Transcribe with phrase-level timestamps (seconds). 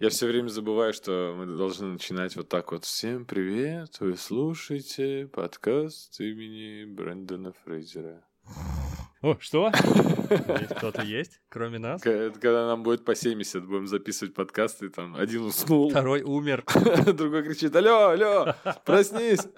[0.00, 2.84] Я все время забываю, что мы должны начинать вот так вот.
[2.84, 8.24] Всем привет, вы слушаете подкаст имени Брэндона Фрейзера.
[9.22, 9.70] О, что?
[10.76, 12.02] Кто-то есть, кроме нас?
[12.02, 15.90] Когда нам будет по 70, будем записывать подкасты, там один уснул.
[15.90, 16.64] Второй умер.
[17.14, 18.52] Другой кричит, алло, алло,
[18.84, 19.46] проснись.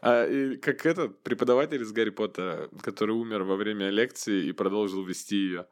[0.00, 5.04] а, и как этот преподаватель из Гарри Поттера, который умер во время лекции и продолжил
[5.04, 5.66] вести ее,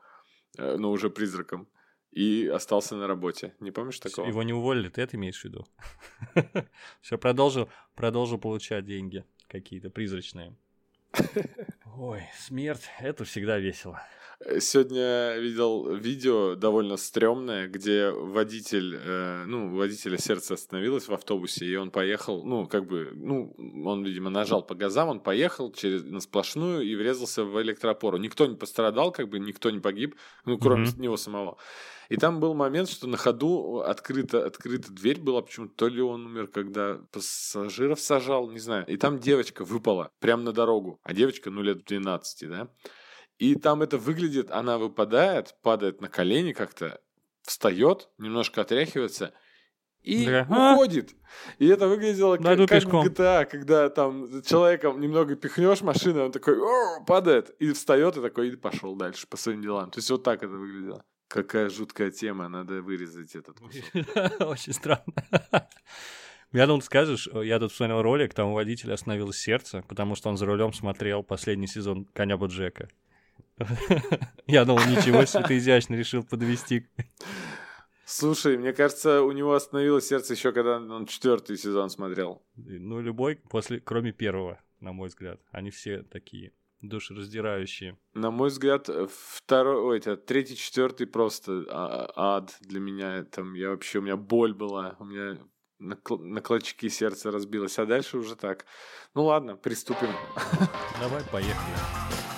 [0.58, 1.68] э, но уже призраком.
[2.12, 3.54] И остался на работе.
[3.60, 4.26] Не помнишь такого?
[4.26, 5.66] Его не уволили, ты это имеешь в виду?
[7.00, 10.56] Все, продолжил, продолжил получать деньги какие-то призрачные.
[11.96, 14.02] Ой, смерть, это всегда весело.
[14.58, 21.76] Сегодня видел видео довольно стрёмное, где водитель, э, ну, водителя сердце остановилось в автобусе, и
[21.76, 23.54] он поехал, ну, как бы, ну,
[23.84, 28.16] он, видимо, нажал по газам, он поехал через, на сплошную и врезался в электропору.
[28.16, 30.16] Никто не пострадал, как бы, никто не погиб,
[30.46, 31.00] ну, кроме mm-hmm.
[31.02, 31.58] него самого.
[32.08, 36.24] И там был момент, что на ходу открыта, открыта дверь была, почему-то то ли он
[36.24, 38.86] умер, когда пассажиров сажал, не знаю.
[38.86, 42.70] И там девочка выпала прямо на дорогу, а девочка, ну, лет 12, да.
[43.40, 47.00] И там это выглядит, она выпадает, падает на колени как-то,
[47.40, 49.32] встает, немножко отряхивается
[50.02, 50.46] и да.
[50.74, 51.14] уходит.
[51.58, 56.58] И это выглядело как, как в GTA, когда там человеком немного пихнешь машину, он такой
[57.06, 59.90] падает и встает и такой и пошел дальше по своим делам.
[59.90, 61.02] То есть вот так это выглядело.
[61.26, 63.56] Какая жуткая тема, надо вырезать этот
[64.40, 65.14] Очень странно.
[66.52, 70.36] Я думал, скажешь, я тут посмотрел ролик, там у водителя остановилось сердце, потому что он
[70.36, 72.88] за рулем смотрел последний сезон «Коня Боджека».
[74.46, 76.86] Я думал, ничего себе, ты изящно решил подвести.
[78.04, 82.42] Слушай, мне кажется, у него остановилось сердце еще когда он четвертый сезон смотрел.
[82.56, 85.40] Ну, любой, после, кроме первого, на мой взгляд.
[85.52, 87.98] Они все такие душераздирающие.
[88.14, 93.24] На мой взгляд, второй, ой, это третий, четвертый просто а, ад для меня.
[93.24, 95.38] Там я вообще, у меня боль была, у меня
[95.78, 98.66] на, на клочки сердце разбилось, а дальше уже так.
[99.14, 100.10] Ну ладно, приступим.
[101.00, 102.29] Давай, поехали.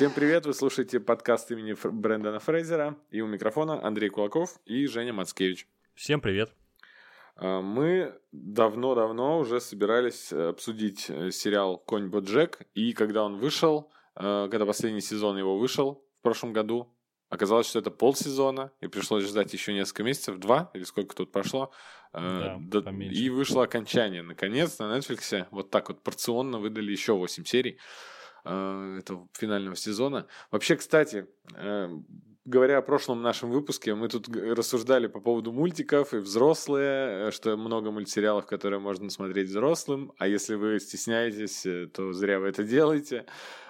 [0.00, 5.12] Всем привет, вы слушаете подкаст имени Брэндона Фрейзера, и у микрофона Андрей Кулаков и Женя
[5.12, 5.68] Мацкевич.
[5.94, 6.54] Всем привет.
[7.36, 13.92] А, мы давно-давно уже собирались э, обсудить э, сериал «Конь Боджек», и когда он вышел,
[14.16, 16.96] э, когда последний сезон его вышел в прошлом году,
[17.28, 21.72] оказалось, что это полсезона, и пришлось ждать еще несколько месяцев, два или сколько тут прошло,
[22.14, 25.46] да, до, и вышло окончание, наконец, на Netflix.
[25.50, 27.78] Вот так вот порционно выдали еще 8 серий.
[28.44, 30.26] Э, этого финального сезона.
[30.50, 31.88] Вообще, кстати, э,
[32.44, 37.56] говоря о прошлом нашем выпуске, мы тут рассуждали по поводу мультиков и взрослые, э, что
[37.56, 43.26] много мультсериалов, которые можно смотреть взрослым, а если вы стесняетесь, то зря вы это делаете.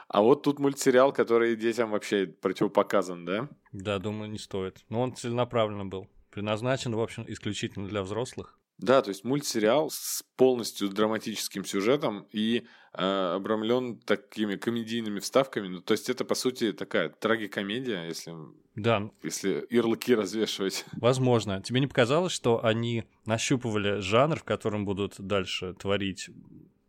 [0.07, 3.49] А вот тут мультсериал, который детям вообще противопоказан, да?
[3.73, 4.85] Да, думаю, не стоит.
[4.89, 6.09] Но он целенаправленно был.
[6.31, 8.59] Предназначен, в общем, исключительно для взрослых.
[8.79, 15.69] Да, то есть мультсериал с полностью драматическим сюжетом и э, обрамлен такими комедийными вставками.
[15.69, 18.35] Ну, то есть это, по сути, такая трагикомедия, если,
[18.75, 19.11] да.
[19.23, 20.85] если ярлыки развешивать.
[20.93, 21.63] Возможно.
[21.63, 26.31] Тебе не показалось, что они нащупывали жанр, в котором будут дальше творить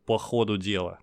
[0.05, 0.99] по ходу дела?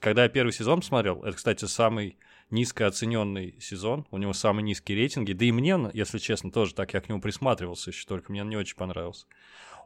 [0.00, 2.16] Когда я первый сезон смотрел, это, кстати, самый
[2.50, 7.00] низкооцененный сезон, у него самые низкие рейтинги, да и мне, если честно, тоже так, я
[7.00, 9.26] к нему присматривался еще, только мне он не очень понравился.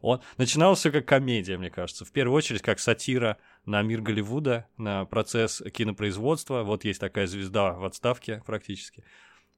[0.02, 2.04] Он начинался как комедия, мне кажется.
[2.04, 6.62] В первую очередь, как сатира на мир Голливуда, на процесс кинопроизводства.
[6.62, 9.04] Вот есть такая звезда в отставке практически.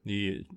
[0.03, 0.47] И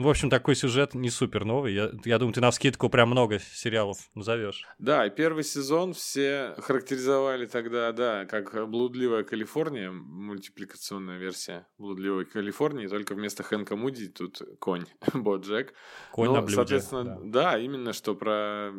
[0.00, 1.74] в общем, такой сюжет не супер новый.
[1.74, 4.64] Я, я думаю, ты на скидку прям много сериалов назовешь.
[4.78, 12.86] Да, и первый сезон все характеризовали тогда, да, как «Блудливая Калифорния», мультипликационная версия «Блудливой Калифорнии»,
[12.86, 15.74] только вместо Хэнка Муди тут конь, Боджек.
[16.12, 16.54] Конь Но, на блюде.
[16.54, 17.18] Соответственно, да.
[17.52, 18.72] да, именно что про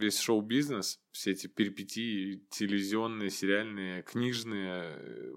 [0.00, 5.32] весь шоу-бизнес, все эти перипетии телевизионные, сериальные, книжные, э,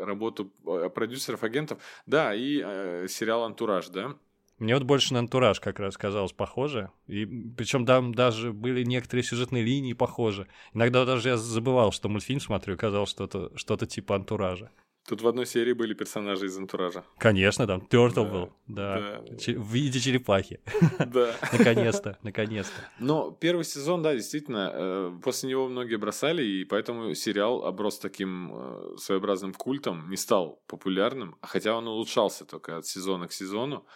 [0.00, 1.82] работу э, продюсеров, агентов.
[2.06, 4.16] Да, и э, сериал «Антураж», да?
[4.58, 6.90] Мне вот больше на антураж как раз казалось похоже.
[7.08, 10.46] И причем там даже были некоторые сюжетные линии похожи.
[10.72, 14.70] Иногда даже я забывал, что мультфильм смотрю, казалось что-то что типа антуража.
[15.06, 17.04] Тут в одной серии были персонажи из антуража.
[17.18, 19.20] Конечно, там Turtle да, был, да.
[19.20, 19.36] да.
[19.36, 20.60] Ч- в виде черепахи.
[21.06, 21.34] Да.
[21.52, 22.80] наконец-то, наконец-то.
[22.98, 28.52] Но первый сезон, да, действительно, э, после него многие бросали, и поэтому сериал оброс таким
[28.54, 33.86] э, своеобразным культом, не стал популярным, хотя он улучшался только от сезона к сезону.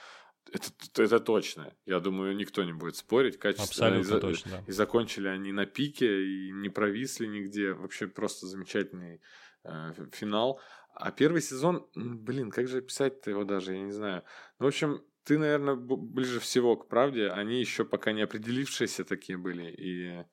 [0.53, 1.75] Это, это точно.
[1.87, 3.39] Я думаю, никто не будет спорить.
[3.39, 3.89] Качественно.
[3.97, 4.65] Абсолютно и, точно, да.
[4.67, 7.73] И закончили они на пике, и не провисли нигде.
[7.73, 9.21] Вообще просто замечательный
[9.65, 10.61] э, финал.
[10.99, 14.25] А первый сезон, блин, как же описать-то его даже, я не знаю.
[14.59, 17.29] Ну, в общем, ты, наверное, ближе всего к правде.
[17.29, 20.25] Они еще пока не определившиеся такие были и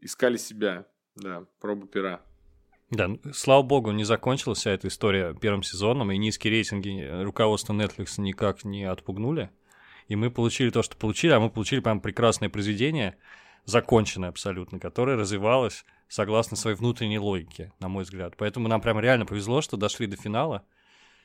[0.00, 0.86] искали себя.
[1.16, 2.22] Да, пробу пера.
[2.90, 8.14] Да, слава богу, не закончилась вся эта история первым сезоном, и низкие рейтинги руководства Netflix
[8.18, 9.50] никак не отпугнули.
[10.08, 13.16] И мы получили то, что получили, а мы получили прям прекрасное произведение,
[13.64, 18.34] законченное абсолютно, которое развивалось согласно своей внутренней логике, на мой взгляд.
[18.36, 20.64] Поэтому нам прям реально повезло, что дошли до финала.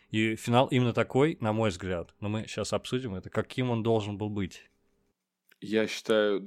[0.10, 2.16] И финал именно такой, на мой взгляд.
[2.20, 4.70] Но мы сейчас обсудим это, каким он должен был быть.
[5.62, 6.42] Я считаю,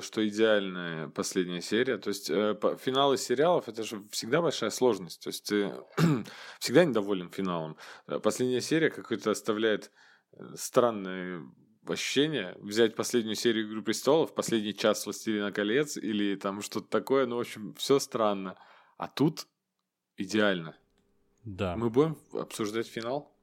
[0.00, 1.98] что идеальная последняя серия.
[1.98, 5.22] То есть э, финалы сериалов это же всегда большая сложность.
[5.22, 5.72] То есть ты
[6.60, 7.76] всегда недоволен финалом.
[8.06, 9.90] Э, последняя серия какой-то оставляет
[10.32, 11.42] э, странное
[11.86, 12.56] ощущение.
[12.60, 17.26] Взять последнюю серию Игры престолов, последний час Властелина колец или там что-то такое.
[17.26, 18.56] Ну, в общем, все странно.
[18.96, 19.46] А тут
[20.16, 20.76] идеально.
[21.44, 21.76] Да.
[21.76, 23.34] Мы будем обсуждать финал?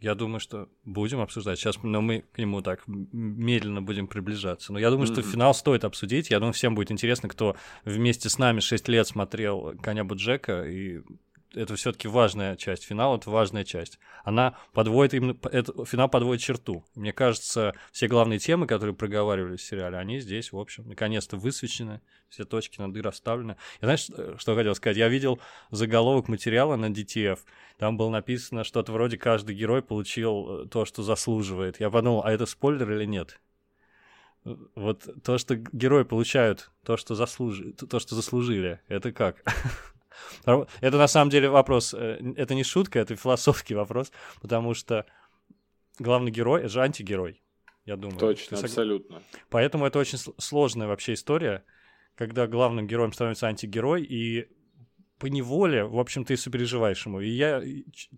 [0.00, 1.58] Я думаю, что будем обсуждать.
[1.58, 4.72] Сейчас но мы к нему так медленно будем приближаться.
[4.72, 5.12] Но я думаю, mm-hmm.
[5.12, 6.30] что финал стоит обсудить.
[6.30, 7.54] Я думаю, всем будет интересно, кто
[7.84, 11.02] вместе с нами 6 лет смотрел «Коня Буджека» и
[11.54, 12.84] это все-таки важная часть.
[12.84, 13.98] Финал это важная часть.
[14.24, 16.84] Она подводит именно это, финал подводит черту.
[16.94, 22.00] Мне кажется, все главные темы, которые проговаривались в сериале, они здесь, в общем, наконец-то высвечены,
[22.28, 23.56] все точки над «и» расставлены.
[23.80, 24.08] Я знаешь,
[24.40, 24.96] что хотел сказать?
[24.96, 27.40] Я видел заголовок материала на DTF.
[27.78, 31.80] Там было написано что-то вроде «каждый герой получил э, то, что заслуживает».
[31.80, 33.40] Я подумал, а это спойлер или нет?
[34.44, 37.60] Вот то, что герои получают то, что, заслуж...
[37.88, 39.42] то, что заслужили, это как?
[40.44, 45.06] Это на самом деле вопрос, э, это не шутка, это философский вопрос, потому что
[45.98, 47.42] главный герой— это же антигерой,
[47.84, 48.18] я думаю.
[48.18, 48.66] Точно, сог...
[48.66, 49.22] абсолютно.
[49.48, 51.64] Поэтому это очень сложная вообще история,
[52.14, 54.48] когда главным героем становится антигерой, и
[55.20, 57.20] по неволе, в общем, ты сопереживаешь ему.
[57.20, 57.62] И я,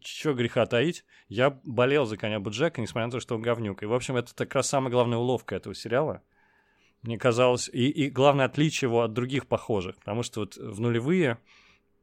[0.01, 3.83] чё греха таить, я болел за коня Буджека, несмотря на то, что он говнюк.
[3.83, 6.23] И, в общем, это как раз самая главная уловка этого сериала.
[7.03, 11.39] Мне казалось, и, и главное отличие его от других похожих, потому что вот в нулевые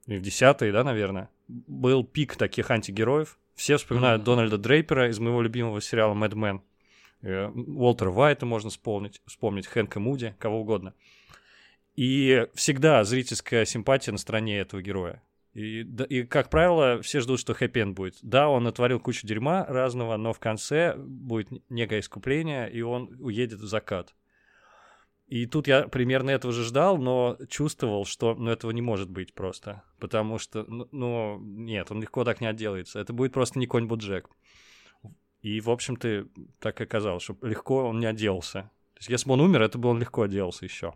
[0.10, 3.38] и в десятые, да, наверное, был пик таких антигероев.
[3.54, 4.26] Все вспоминают mm-hmm.
[4.26, 6.62] Дональда Дрейпера из моего любимого сериала «Мэд Мэн».
[7.22, 10.96] Э, Уолтера Вайта можно вспомнить, вспомнить Хэнка Муди, кого угодно.
[11.96, 15.22] И всегда зрительская симпатия на стороне этого героя.
[15.54, 18.16] И, и, как правило, все ждут, что хэппи будет.
[18.24, 23.60] Да, он натворил кучу дерьма разного, но в конце будет некое искупление, и он уедет
[23.60, 24.16] в закат.
[25.30, 29.36] И тут я примерно этого же ждал, но чувствовал, что ну, этого не может быть
[29.36, 29.84] просто.
[30.00, 33.00] Потому что, ну, нет, он легко так не отделается.
[33.00, 34.28] Это будет просто не конь Джек.
[35.42, 36.28] И, в общем-то,
[36.60, 38.72] так и оказалось, что легко он не отделался.
[38.96, 40.96] То есть, если бы он умер, это бы он легко отделался еще.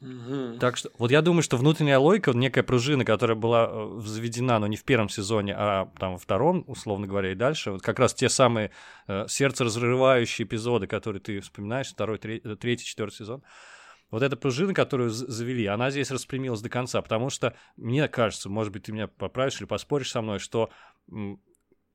[0.00, 0.58] Угу.
[0.60, 4.68] Так что, вот я думаю, что внутренняя логика, некая пружина, которая была э, взведена, но
[4.68, 8.14] не в первом сезоне, а там во втором, условно говоря, и дальше, вот как раз
[8.14, 8.70] те самые
[9.08, 9.64] э, сердце
[10.44, 13.42] эпизоды, которые ты вспоминаешь, второй, третий, э, третий четвертый сезон,
[14.10, 18.72] вот эта пружина, которую завели, она здесь распрямилась до конца, потому что мне кажется, может
[18.72, 20.70] быть, ты меня поправишь или поспоришь со мной, что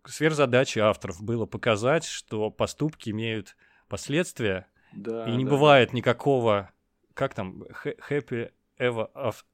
[0.06, 3.56] сверхзадачей авторов было показать, что поступки имеют
[3.88, 5.52] последствия, да, и не да.
[5.52, 6.73] бывает никакого
[7.14, 7.64] как там,
[8.10, 9.10] happy ever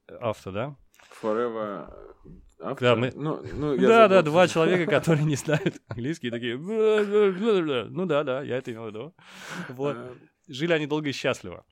[0.09, 0.75] after, да?
[1.21, 1.91] Forever
[2.59, 2.79] after?
[2.81, 3.11] Да, мы...
[3.15, 8.41] ну, ну, я да, да, два человека, которые не знают английский, такие, ну да, да,
[8.41, 9.15] я это имел в виду.
[9.69, 9.95] Вот.
[9.97, 10.15] А.
[10.47, 11.63] Жили они долго и счастливо.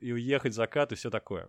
[0.00, 1.48] И уехать закат, и все такое.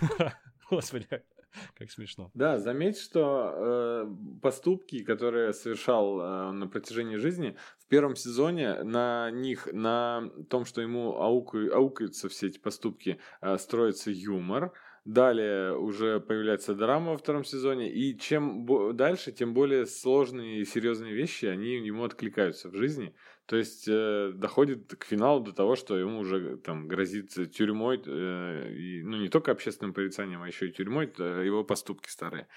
[0.70, 1.06] Господи,
[1.78, 2.30] Как смешно.
[2.34, 9.30] Да, заметь, что э, поступки, которые совершал э, на протяжении жизни, в первом сезоне на
[9.30, 14.72] них, на том, что ему аукают, аукаются все эти поступки, э, строится юмор.
[15.04, 18.64] Далее уже появляется драма во втором сезоне, и чем
[18.96, 23.14] дальше, тем более сложные и серьезные вещи, они ему откликаются в жизни.
[23.46, 28.72] То есть э, доходит к финалу до того, что ему уже там грозит тюрьмой, э,
[28.72, 32.48] и, ну не только общественным порицанием, а еще и тюрьмой э, его поступки старые.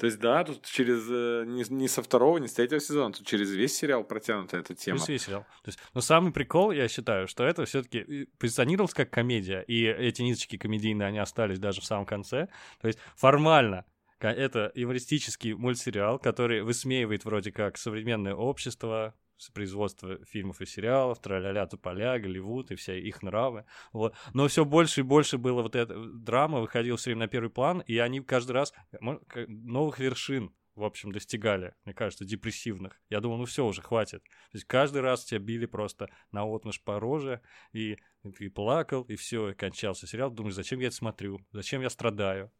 [0.00, 3.26] То есть, да, тут через э, не, не со второго, не с третьего сезона, тут
[3.26, 4.96] через весь сериал протянута эта тема.
[4.96, 5.42] Через весь сериал.
[5.62, 9.84] То есть, но самый прикол, я считаю, что это все-таки э, позиционировалось как комедия, и
[9.84, 12.48] эти ниточки комедийные, они остались даже в самом конце.
[12.80, 13.84] То есть, формально
[14.20, 19.14] это юмористический мультсериал, который высмеивает вроде как современное общество,
[19.52, 23.64] производства фильмов и сериалов, траля-ля, тополя, Голливуд и все их нравы.
[23.92, 24.14] Вот.
[24.34, 27.80] Но все больше и больше было вот эта драма, выходила все время на первый план,
[27.80, 33.00] и они каждый раз новых вершин в общем, достигали, мне кажется, депрессивных.
[33.10, 34.22] Я думал, ну все уже, хватит.
[34.22, 37.42] То есть каждый раз тебя били просто на отмышь по роже,
[37.72, 37.98] и
[38.38, 40.30] ты плакал, и все, и кончался сериал.
[40.30, 41.40] Думаешь, зачем я это смотрю?
[41.52, 42.50] Зачем я страдаю?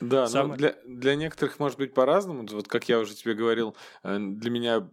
[0.00, 2.46] Да, Самое- но для, для некоторых может быть по-разному.
[2.46, 4.88] Вот как я уже тебе говорил, э, для меня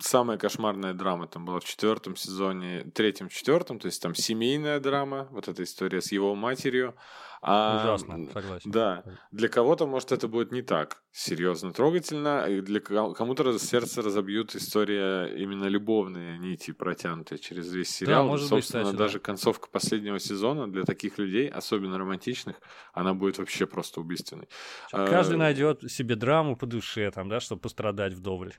[0.00, 5.28] самая кошмарная драма там была в четвертом сезоне, третьем, четвертом, то есть там семейная драма,
[5.30, 6.94] вот эта история с его матерью.
[7.40, 8.70] А, Ужасно, согласен.
[8.70, 14.02] Да, для кого-то, может, это будет не так серьезно, трогательно, и для ко- кому-то сердце
[14.02, 18.26] разобьют история именно любовные нити, протянутые через весь сериал.
[18.26, 19.04] может быть, Собственно, кстати, да.
[19.04, 22.56] даже концовка последнего сезона для таких людей, особенно романтичных,
[22.92, 24.48] она будет вообще просто убийственной.
[24.90, 28.52] Каждый А, найдет себе драму по душе, там, да, чтобы пострадать вдоволь.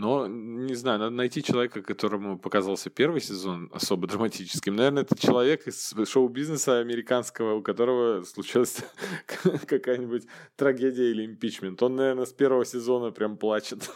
[0.00, 4.74] Но, не знаю, надо найти человека, которому показался первый сезон особо драматическим.
[4.74, 8.78] Наверное, это человек из шоу-бизнеса американского, у которого случилась
[9.66, 10.26] какая-нибудь
[10.56, 11.82] трагедия или импичмент.
[11.82, 13.90] Он, наверное, с первого сезона прям плачет.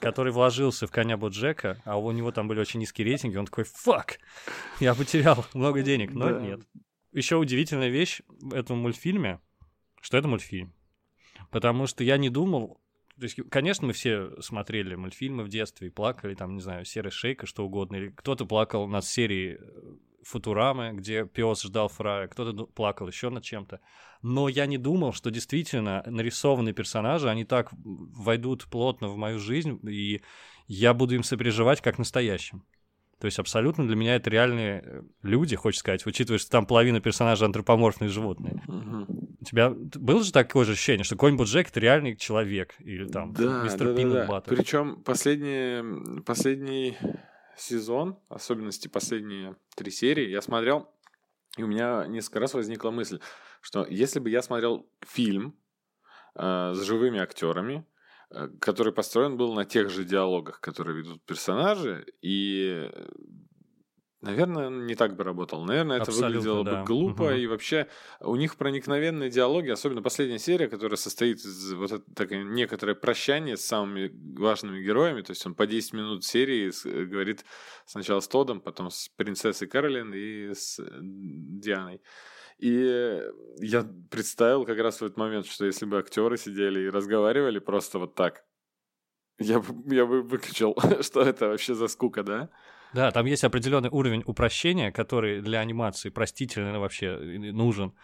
[0.00, 3.64] который вложился в коня Боджека, а у него там были очень низкие рейтинги, он такой,
[3.64, 4.18] фак,
[4.80, 6.40] я потерял много денег, но Да.
[6.40, 6.60] нет.
[7.12, 9.40] Еще удивительная вещь в этом мультфильме,
[10.00, 10.72] что это мультфильм.
[11.50, 12.80] Потому что я не думал,
[13.20, 17.10] то есть, конечно, мы все смотрели мультфильмы в детстве и плакали, там, не знаю, «Серая
[17.10, 19.60] шейка», что угодно, или кто-то плакал над серией э,
[20.22, 23.80] Футурамы, где пес ждал Фрая, кто-то плакал еще над чем-то.
[24.22, 29.78] Но я не думал, что действительно нарисованные персонажи, они так войдут плотно в мою жизнь,
[29.86, 30.22] и
[30.66, 32.64] я буду им сопереживать как настоящим.
[33.20, 37.00] То есть абсолютно для меня это реальные э, люди, хочешь сказать, учитывая, что там половина
[37.00, 38.62] персонажей антропоморфные животные.
[38.66, 39.06] Мгм.
[39.38, 43.34] У тебя было же такое же ощущение, что конь Боджек это реальный человек, или там
[43.34, 44.26] Да, мистер да, да, Пиннет да.
[44.26, 44.56] Баттер.
[44.56, 46.96] Причем последний, последний
[47.58, 50.90] сезон, особенности последние три серии, я смотрел,
[51.58, 53.20] и у меня несколько раз возникла мысль,
[53.60, 55.54] что если бы я смотрел фильм
[56.36, 57.84] э, с живыми актерами,
[58.60, 63.08] который построен был на тех же диалогах, которые ведут персонажи, и, э,
[64.20, 65.64] наверное, не так бы работал.
[65.64, 66.80] Наверное, это Абсолютно, выглядело да.
[66.80, 67.34] бы глупо, Мгм.
[67.36, 67.88] и вообще
[68.20, 73.56] у них проникновенные диалоги, особенно последняя серия, которая состоит из вот это, такое некоторое прощание
[73.56, 77.44] с самыми важными героями, то есть он по 10 минут серии э, говорит
[77.86, 82.00] сначала с Тодом, потом с принцессой Каролин и с э, Дианой.
[82.60, 83.22] И
[83.58, 87.98] я представил как раз в этот момент, что если бы актеры сидели и разговаривали просто
[87.98, 88.44] вот так,
[89.38, 92.50] я бы, я бы выключил, что это вообще за скука, да?
[92.92, 97.94] Да, там есть определенный уровень упрощения, который для анимации простительно вообще нужен.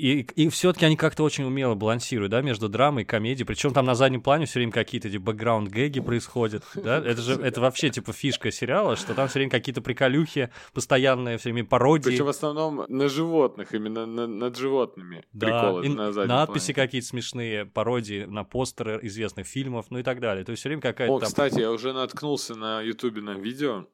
[0.00, 3.46] И, и все-таки они как-то очень умело балансируют, да, между драмой и комедией.
[3.46, 6.98] Причем там на заднем плане все время какие-то типа бэкграунд-гэги происходят, да.
[7.04, 11.52] Это же это вообще типа фишка сериала, что там все время какие-то приколюхи, постоянные все
[11.52, 12.04] время пародии.
[12.10, 16.72] Причем в основном на животных, именно на- над животными Да, приколы и на заднем надписи
[16.72, 16.86] плане.
[16.86, 20.44] какие-то смешные, пародии на постеры известных фильмов, ну и так далее.
[20.44, 21.28] То есть все время какая-то О, там...
[21.28, 23.86] кстати, я уже наткнулся на Ютубе на видео,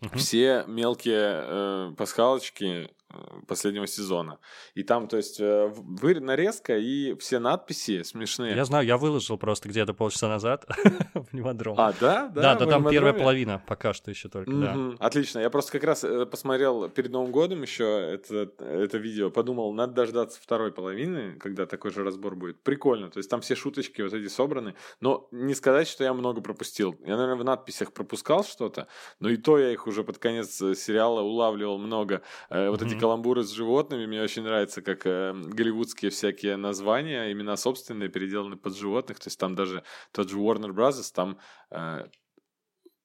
[0.00, 0.18] Мгм.
[0.18, 2.88] все мелкие э, пасхалочки
[3.46, 4.38] последнего сезона.
[4.74, 8.54] И там, то есть, э, вы, нарезка и все надписи смешные.
[8.54, 10.66] Я знаю, я выложил просто где-то полчаса назад
[11.14, 11.74] в Немодром.
[11.78, 12.28] А, да?
[12.28, 14.92] Да, да, там первая половина пока что еще только, да.
[14.98, 15.40] Отлично.
[15.40, 19.94] Я просто как раз э, посмотрел перед Новым годом еще это, это видео, подумал, надо
[19.94, 22.62] дождаться второй половины, когда такой же разбор будет.
[22.62, 23.10] Прикольно.
[23.10, 24.74] То есть там все шуточки вот эти собраны.
[25.00, 26.96] Но не сказать, что я много пропустил.
[27.00, 28.86] Я, наверное, в надписях пропускал что-то,
[29.18, 32.22] но и то я их уже под конец э, сериала улавливал много.
[32.50, 32.99] Э, Вот эти.
[33.00, 38.76] Каламбуры с животными, мне очень нравится, как э, голливудские всякие названия, имена собственные, переделаны под
[38.76, 39.18] животных.
[39.18, 41.38] То есть там даже тот же Warner Bros., там
[41.70, 42.06] э,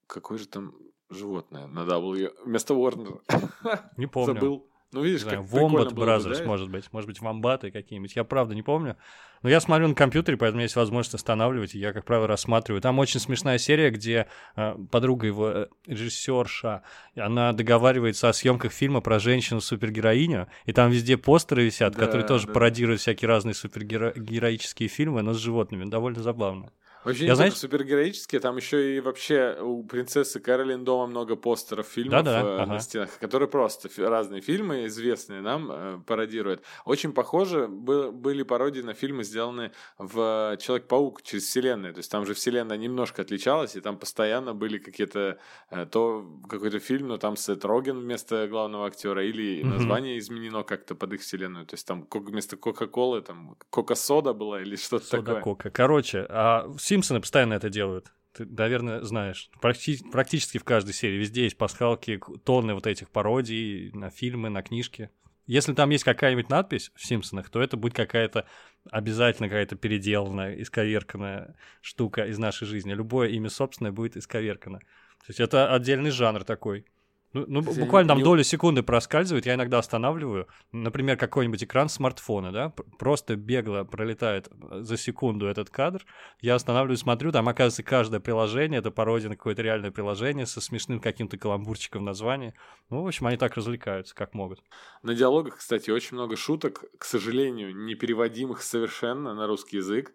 [0.07, 0.75] какое же там
[1.09, 2.33] животное на W?
[2.45, 3.21] Вместо Warner.
[3.97, 4.33] Не помню.
[4.33, 4.69] Забыл.
[4.95, 6.19] Ну, видишь, Не знаю, как Вомбат бы, да?
[6.45, 6.87] может быть.
[6.93, 8.15] Может быть, Вомбаты какие-нибудь.
[8.15, 8.95] Я правда не помню.
[9.41, 12.81] Но я смотрю на компьютере, поэтому есть возможность останавливать, и я, как правило, рассматриваю.
[12.81, 16.81] Там очень смешная серия, где э, подруга его, э, режиссерша,
[17.17, 22.47] она договаривается о съемках фильма про женщину-супергероиню, и там везде постеры висят, Да, которые тоже
[22.47, 22.53] да.
[22.53, 25.83] пародируют всякие разные супергероические фильмы, но с животными.
[25.83, 26.71] Довольно забавно.
[27.05, 31.35] Вообще Я, не знаете- только супергероические, там еще и вообще у принцессы Кэролин дома много
[31.35, 32.65] постеров фильмов Да-да, э, ага.
[32.73, 36.63] на стенах, которые просто разные фильмы, известные нам, э, пародируют.
[36.85, 41.93] Очень похоже бы- были пародии на фильмы, сделанные в «Человек-паук» через вселенную.
[41.93, 45.37] То есть там же вселенная немножко отличалась, и там постоянно были какие-то...
[45.71, 49.69] э, То какой-то фильм, но там Сет Роген вместо главного актера, или Мгм.
[49.73, 51.65] название изменено как-то под их вселенную.
[51.65, 55.41] То есть там вместо Кока-Колы там Кока-Сода была или что-то такое.
[55.41, 55.69] Кока.
[55.69, 58.13] Короче, а Симпсоны постоянно это делают.
[58.31, 59.49] Ты, наверное, знаешь.
[59.61, 61.17] Практи- практически в каждой серии.
[61.17, 65.09] Везде есть пасхалки, тонны вот этих пародий на фильмы, на книжки.
[65.45, 68.45] Если там есть какая-нибудь надпись в Симпсонах, то это будет какая-то
[68.89, 72.93] обязательно какая-то переделанная, исковерканная штука из нашей жизни.
[72.93, 74.79] Любое имя собственное будет исковеркано.
[74.79, 76.85] То есть это отдельный жанр такой.
[77.35, 78.23] Ну, ну буквально там не...
[78.23, 80.47] долю секунды проскальзывает, я иногда останавливаю.
[80.71, 86.05] Например, какой-нибудь экран смартфона, да, просто бегло пролетает э, за секунду этот кадр.
[86.39, 91.01] Я останавливаю, смотрю, там оказывается каждое приложение, это пародия на какое-то реальное приложение со смешным
[91.01, 92.53] каким-то каламбурчиком в названии.
[92.89, 94.63] Ну, в общем, они так развлекаются, как могут.
[95.03, 100.13] На диалогах, кстати, очень много шуток, к сожалению, не переводимых совершенно на русский язык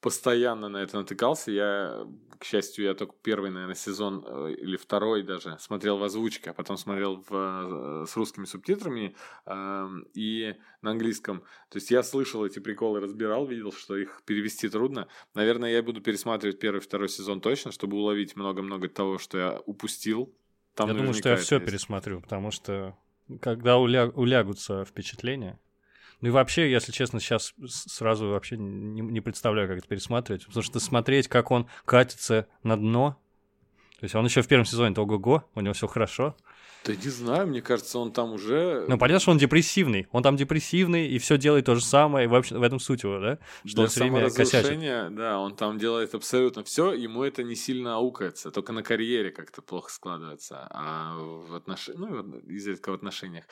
[0.00, 1.50] постоянно на это натыкался.
[1.50, 2.06] Я,
[2.38, 6.54] к счастью, я только первый, наверное, сезон э, или второй даже смотрел в озвучке, а
[6.54, 9.14] потом смотрел в, э, с русскими субтитрами
[9.46, 11.40] э, и на английском.
[11.68, 15.08] То есть я слышал эти приколы, разбирал, видел, что их перевести трудно.
[15.34, 20.34] Наверное, я буду пересматривать первый, второй сезон точно, чтобы уловить много-много того, что я упустил.
[20.74, 22.96] Там я думаю, что я все пересмотрю, потому что
[23.40, 24.08] когда уля...
[24.08, 25.58] улягутся впечатления,
[26.20, 30.46] ну и вообще, если честно, сейчас сразу вообще не, не представляю, как это пересматривать.
[30.46, 33.18] Потому что смотреть, как он катится на дно.
[33.98, 36.36] То есть он еще в первом сезоне-то ого-го, у него все хорошо.
[36.84, 38.86] Да не знаю, мне кажется, он там уже...
[38.88, 40.06] Ну, понятно, что он депрессивный.
[40.12, 43.18] Он там депрессивный и все делает то же самое, и вообще в этом суть его,
[43.18, 43.38] да?
[43.64, 45.14] Что Для он все время косячит.
[45.14, 49.60] Да, он там делает абсолютно все, ему это не сильно аукается, только на карьере как-то
[49.60, 53.44] плохо складывается, а в отношениях, ну, изредка в отношениях.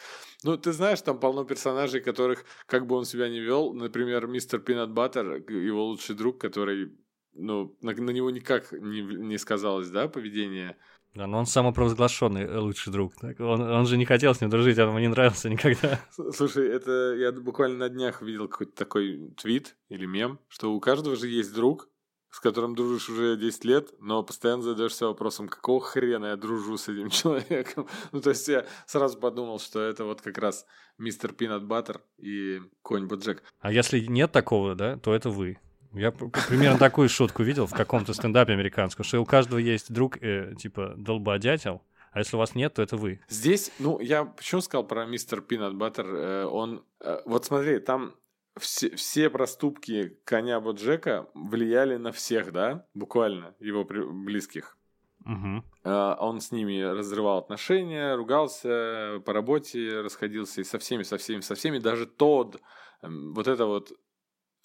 [0.43, 4.61] Ну, ты знаешь, там полно персонажей, которых, как бы он себя не вел, например, мистер
[4.61, 6.93] Пинат Баттер, его лучший друг, который
[7.35, 10.77] ну, на, на него никак не, не сказалось, да, поведение
[11.15, 13.15] да, но он самопровозглашенный э, лучший друг.
[13.17, 13.41] Так?
[13.41, 16.01] Он, он же не хотел с ним дружить, он ему не нравился никогда.
[16.33, 21.17] Слушай, это я буквально на днях видел какой-то такой твит или мем, что у каждого
[21.17, 21.89] же есть друг,
[22.31, 26.89] с которым дружишь уже 10 лет, но постоянно задаешься вопросом, какого хрена я дружу с
[26.89, 27.89] этим человеком.
[28.13, 30.67] Ну, то есть я сразу подумал, что это вот как раз
[30.99, 33.43] мистер Пинат Баттер и конь Боджек.
[33.61, 35.59] А если нет такого, да, то это вы.
[35.93, 40.55] Я примерно такую шутку видел в каком-то стендапе американском, что у каждого есть друг, э,
[40.59, 43.21] типа, долбодятел, а если у вас нет, то это вы.
[43.29, 46.47] Здесь, ну, я почему сказал про мистер Пинат Баттер?
[46.47, 48.15] Он, э, вот смотри, там
[48.59, 54.77] все, все проступки коня Боджека влияли на всех, да, буквально, его близких.
[55.25, 55.63] Угу.
[55.85, 61.55] Он с ними разрывал отношения, ругался по работе, расходился и со всеми, со всеми, со
[61.55, 61.79] всеми.
[61.79, 62.61] Даже тот,
[63.03, 63.93] эм, вот это вот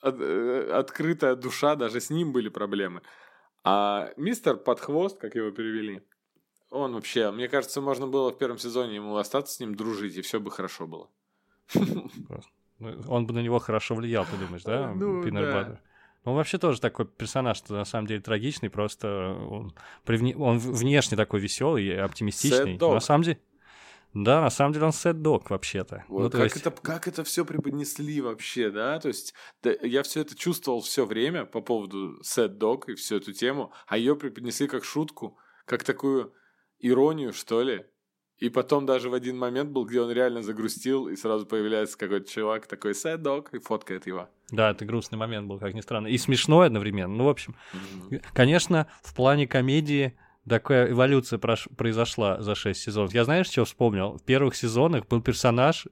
[0.03, 3.01] от, э, открытая душа, даже с ним были проблемы.
[3.63, 6.01] А мистер под хвост, как его перевели,
[6.69, 10.21] он вообще, мне кажется, можно было в первом сезоне ему остаться с ним дружить, и
[10.21, 11.09] все бы хорошо было.
[12.79, 14.91] Ну, он бы на него хорошо влиял, ты думаешь, да?
[14.93, 15.79] Ну, да.
[16.25, 19.73] Он вообще тоже такой персонаж, что на самом деле трагичный, просто он,
[20.37, 22.77] он внешне такой веселый и оптимистичный.
[22.77, 23.39] На самом деле,
[24.13, 26.05] да, на самом деле он сет-дог вообще-то.
[26.07, 26.57] Вот, ну, как, есть...
[26.57, 28.99] это, как это все преподнесли вообще, да?
[28.99, 33.33] То есть да, я все это чувствовал все время по поводу сет-дог и всю эту
[33.33, 36.33] тему, а ее преподнесли как шутку, как такую
[36.79, 37.85] иронию, что ли.
[38.37, 42.29] И потом даже в один момент был, где он реально загрустил, и сразу появляется какой-то
[42.29, 44.29] чувак такой сет-дог и фоткает его.
[44.51, 46.07] Да, это грустный момент был, как ни странно.
[46.07, 47.15] И смешной одновременно.
[47.15, 48.25] Ну, в общем, mm-hmm.
[48.33, 51.67] конечно, в плане комедии такая эволюция прош...
[51.77, 53.13] произошла за 6 сезонов.
[53.13, 54.17] Я знаешь, что вспомнил?
[54.17, 55.87] В первых сезонах был персонаж,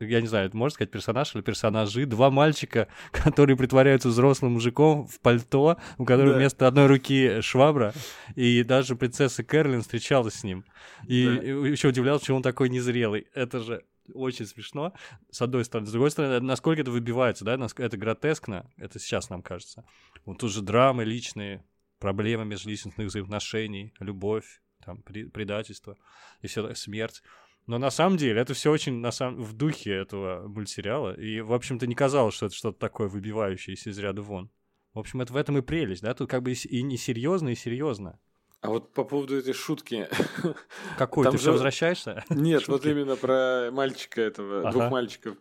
[0.00, 5.06] я не знаю, это можно сказать персонаж или персонажи, два мальчика, которые притворяются взрослым мужиком
[5.06, 6.38] в пальто, у которого да.
[6.38, 7.92] вместо одной руки швабра,
[8.34, 10.64] и даже принцесса Кэролин встречалась с ним.
[11.06, 11.68] И да.
[11.68, 13.26] еще удивлялся, почему он такой незрелый.
[13.34, 14.92] Это же очень смешно,
[15.30, 15.88] с одной стороны.
[15.88, 19.84] С другой стороны, насколько это выбивается, да, это гротескно, это сейчас нам кажется.
[20.24, 21.64] Вот тут же драмы личные,
[21.98, 25.96] проблемы межличностных взаимоотношений, любовь, там, предательство
[26.42, 27.22] и все смерть.
[27.66, 31.14] Но на самом деле это все очень на самом, в духе этого мультсериала.
[31.14, 34.50] И, в общем-то, не казалось, что это что-то такое выбивающееся из ряда вон.
[34.94, 36.14] В общем, это в этом и прелесть, да?
[36.14, 38.20] Тут как бы и не серьезно, и серьезно.
[38.60, 40.08] А вот по поводу этой шутки.
[40.98, 41.24] Какой?
[41.24, 41.42] Там ты же...
[41.42, 42.24] все возвращаешься?
[42.30, 42.70] Нет, Шутки.
[42.70, 44.70] вот именно про мальчика этого, ага.
[44.72, 45.36] двух мальчиков.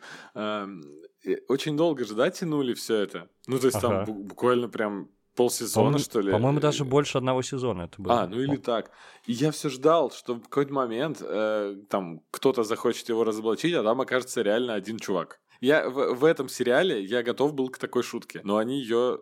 [1.48, 3.30] Очень долго же, да, тянули все это?
[3.48, 4.06] Ну, то есть ага.
[4.06, 6.32] там буквально прям полсезона, по что ли?
[6.32, 8.22] По-моему, даже больше одного сезона это было.
[8.22, 8.92] А, ну или так.
[9.26, 13.84] И я все ждал, что в какой-то момент э, там кто-то захочет его разоблачить, а
[13.84, 15.40] там окажется реально один чувак.
[15.62, 19.22] Я в, в этом сериале я готов был к такой шутке, но они ее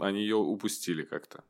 [0.00, 1.44] они ее упустили как-то.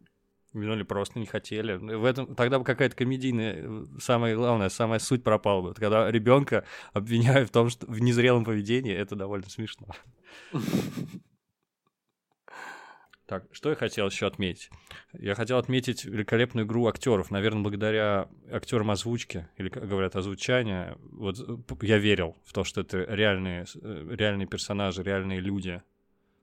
[0.52, 1.74] Ну или просто не хотели.
[1.76, 5.74] В этом тогда бы какая-то комедийная, самое главное, самая суть пропала бы.
[5.74, 9.86] Когда ребенка обвиняют в том, что в незрелом поведении, это довольно смешно.
[13.30, 14.70] Так, что я хотел еще отметить?
[15.12, 17.30] Я хотел отметить великолепную игру актеров.
[17.30, 21.38] Наверное, благодаря актерам озвучки, или, как говорят, озвучания, вот
[21.82, 25.80] я верил в то, что это реальные, э, реальные персонажи, реальные люди.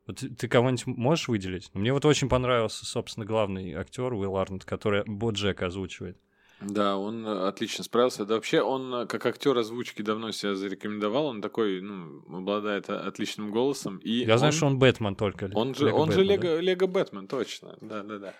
[0.05, 1.69] Вот ты кого-нибудь можешь выделить?
[1.73, 6.17] Мне вот очень понравился, собственно, главный актер Уилл Арнольд, который Боджек озвучивает.
[6.61, 8.25] Да, он э, отлично справился.
[8.25, 11.27] Да вообще он э, как актер озвучки давно себя зарекомендовал.
[11.27, 13.97] Он такой, ну, обладает отличным голосом.
[13.97, 15.51] И Я он, знаю, что он Бэтмен только.
[15.53, 16.61] Он же, Лего он Бэтмен, же Лего, да?
[16.61, 17.77] Лего Бэтмен, точно.
[17.81, 18.33] Да, да, да.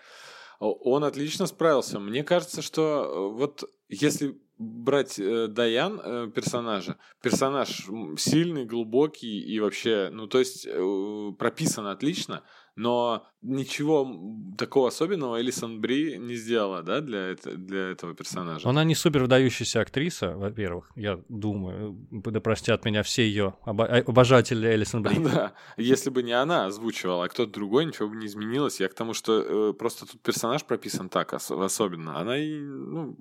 [0.58, 2.00] Он отлично справился.
[2.00, 7.86] Мне кажется, что вот если брать э, Даян э, персонажа, персонаж
[8.18, 12.42] сильный, глубокий и вообще, ну то есть э, прописан отлично,
[12.78, 14.08] но ничего
[14.56, 18.68] такого особенного Элисон Бри не сделала, да, для, это, для этого персонажа.
[18.68, 23.98] Она не супер выдающаяся актриса, во-первых, я думаю, да простят меня все ее обо- а,
[23.98, 25.18] обожатели Элисон Бри.
[25.24, 28.80] Да, если бы не она озвучивала, а кто-то другой, ничего бы не изменилось.
[28.80, 32.18] Я к тому, что э, просто тут персонаж прописан так ос- особенно.
[32.18, 33.18] Она и, ну,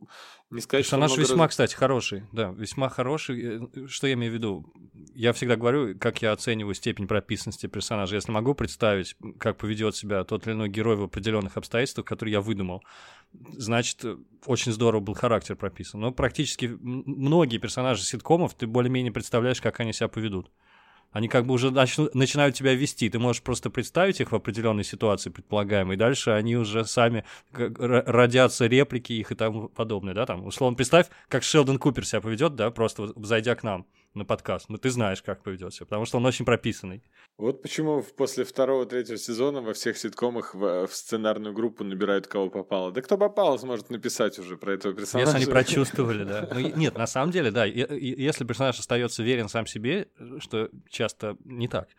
[0.49, 1.49] не сказать, Персонаж что весьма, раз...
[1.51, 3.59] кстати, хороший, да, весьма хороший.
[3.59, 4.73] Э, что я имею в виду?
[5.13, 8.15] Я всегда говорю, как я оцениваю степень прописанности персонажа.
[8.15, 12.41] Если могу представить, как поведет себя тот или иной герой в определенных обстоятельствах, которые я
[12.41, 12.81] выдумал,
[13.33, 14.05] значит,
[14.45, 15.99] очень здорово был характер прописан.
[15.99, 20.49] Но практически многие персонажи ситкомов ты более-менее представляешь, как они себя поведут.
[21.17, 23.09] Они как бы уже начну, начинают тебя вести.
[23.09, 28.67] Ты можешь просто представить их в определенной ситуации, предполагаемой, и дальше они уже сами родятся
[28.67, 32.69] реплики их и тому подобное, да, там, условно, представь, как Шелдон Купер себя поведет, да,
[32.69, 34.69] просто зайдя к нам на подкаст.
[34.69, 37.03] Ну, ты знаешь, как поведет себя, потому что он очень прописанный.
[37.37, 42.49] Вот почему после второго, третьего сезона во всех ситкомах в, в сценарную группу набирают кого
[42.49, 42.91] попало.
[42.91, 45.31] Да кто попало, сможет написать уже про этого персонажа.
[45.31, 46.49] Если они прочувствовали, да.
[46.51, 50.07] Ну, нет, на самом деле, да, если персонаж остается верен сам себе,
[50.39, 51.89] что часто не так,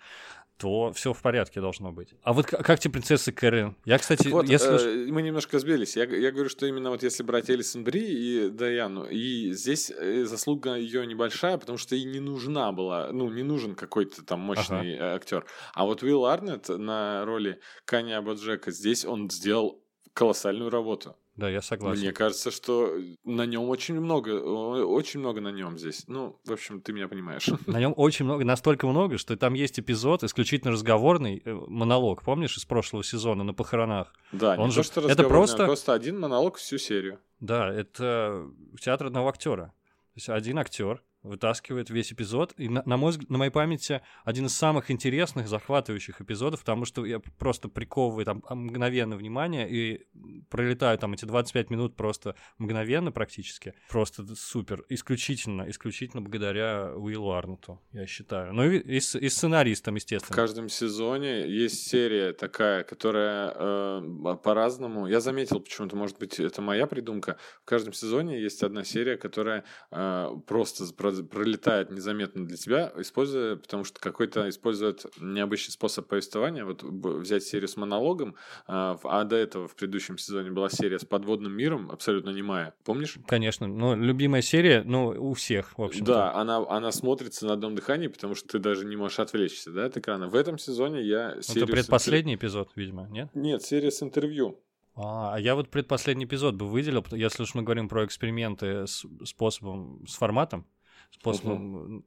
[0.58, 2.14] то все в порядке должно быть.
[2.22, 3.76] А вот как, как тебе принцесса Кэрин?
[3.84, 5.06] Я, кстати, вот, если...
[5.06, 5.96] Э, мы немножко сбились.
[5.96, 10.24] Я, я говорю, что именно вот если брать Элисон Бри и Даяну, и здесь э,
[10.24, 14.96] заслуга ее небольшая, потому что ей не нужна была, ну, не нужен какой-то там мощный
[14.96, 15.14] ага.
[15.14, 15.46] актер.
[15.74, 19.80] А вот Уилл Арнет на роли Каня Абаджека, здесь он сделал
[20.12, 21.16] колоссальную работу.
[21.38, 22.02] Да, я согласен.
[22.02, 26.02] Мне кажется, что на нем очень много, очень много на нем здесь.
[26.08, 27.48] Ну, в общем, ты меня понимаешь.
[27.66, 32.56] На нем очень много, настолько много, что там есть эпизод исключительно разговорный э, монолог, помнишь,
[32.56, 34.12] из прошлого сезона на похоронах.
[34.32, 34.82] Да, Он не же...
[34.82, 35.64] то, что это просто...
[35.64, 37.20] просто один монолог всю серию.
[37.38, 39.66] Да, это театр одного актера.
[39.66, 42.54] То есть один актер вытаскивает весь эпизод.
[42.56, 47.04] И на, на, мой, на моей памяти один из самых интересных, захватывающих эпизодов, потому что
[47.04, 50.06] я просто приковываю там мгновенно внимание и
[50.48, 53.74] пролетаю там эти 25 минут просто мгновенно практически.
[53.88, 54.84] Просто супер.
[54.88, 58.52] Исключительно, исключительно благодаря Уиллу Арнуту, я считаю.
[58.52, 60.32] Ну и, и, и сценаристам, естественно.
[60.32, 65.06] В каждом сезоне есть серия такая, которая э, по-разному...
[65.06, 67.36] Я заметил почему-то, может быть, это моя придумка.
[67.62, 73.84] В каждом сезоне есть одна серия, которая э, просто пролетает незаметно для тебя, используя, потому
[73.84, 76.64] что какой-то использует необычный способ повествования.
[76.64, 78.34] Вот взять серию с монологом,
[78.66, 82.74] а, а до этого в предыдущем сезоне была серия с подводным миром, абсолютно немая.
[82.84, 83.18] Помнишь?
[83.26, 83.66] Конечно.
[83.66, 88.08] Ну, любимая серия, ну, у всех, в общем Да, она, она смотрится на одном дыхании,
[88.08, 90.28] потому что ты даже не можешь отвлечься, да, от экрана.
[90.28, 91.64] В этом сезоне я серию...
[91.64, 92.48] Это предпоследний интер...
[92.48, 93.28] эпизод, видимо, нет?
[93.34, 94.60] Нет, серия с интервью.
[94.98, 99.04] А, а я вот предпоследний эпизод бы выделил, если уж мы говорим про эксперименты с
[99.24, 100.66] способом, с форматом
[101.10, 102.04] способом угу.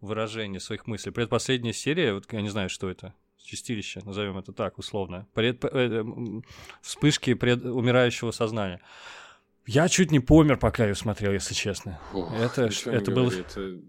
[0.00, 1.12] выражения своих мыслей.
[1.12, 5.26] Предпоследняя серия, вот я не знаю, что это, чистилище, назовем это так, условно.
[5.34, 6.04] Пред, э,
[6.80, 8.80] вспышки пред умирающего сознания.
[9.66, 12.00] Я чуть не помер, пока ее смотрел, если честно.
[12.10, 13.30] Фух, это это было...
[13.30, 13.80] Это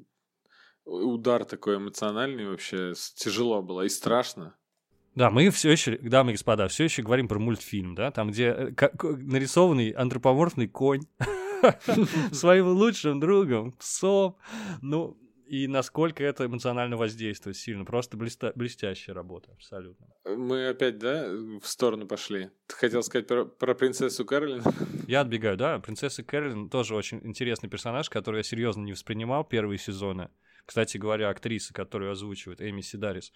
[0.85, 4.55] удар такой эмоциональный вообще, тяжело было и страшно.
[5.15, 8.47] Да, мы все еще, дамы и господа, все еще говорим про мультфильм, да, там, где
[8.47, 11.03] э, нарисованный антропоморфный конь
[12.31, 14.37] своим лучшим другом, псом.
[14.81, 15.17] Ну,
[15.53, 17.85] и насколько это эмоционально воздействует сильно.
[17.85, 18.53] Просто блеста...
[18.55, 20.07] блестящая работа, абсолютно.
[20.25, 22.49] Мы опять, да, в сторону пошли.
[22.67, 24.63] Ты хотел сказать про, про принцессу Кэролин?
[25.07, 25.79] Я отбегаю, да.
[25.79, 30.29] Принцесса Кэролин тоже очень интересный персонаж, который я серьезно не воспринимал первые сезоны.
[30.65, 33.33] Кстати говоря, актриса, которую озвучивает Эми Сидарис,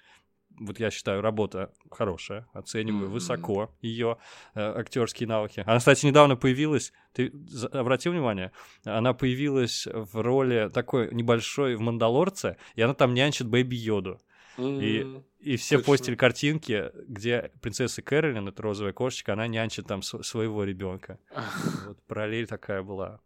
[0.59, 3.11] вот я считаю, работа хорошая, оцениваю mm-hmm.
[3.11, 4.17] высоко ее
[4.55, 5.63] э, актерские навыки.
[5.65, 7.31] Она, кстати, недавно появилась, ты
[7.71, 8.51] обратил внимание,
[8.83, 14.19] она появилась в роли такой небольшой в «Мандалорце», и она там нянчит Бэби Йоду.
[14.57, 15.23] Mm-hmm.
[15.39, 15.91] И, и все Точно.
[15.91, 21.19] постили картинки, где принцесса Кэролин, это розовая кошечка, она нянчит там своего ребенка.
[21.87, 23.19] вот параллель такая была.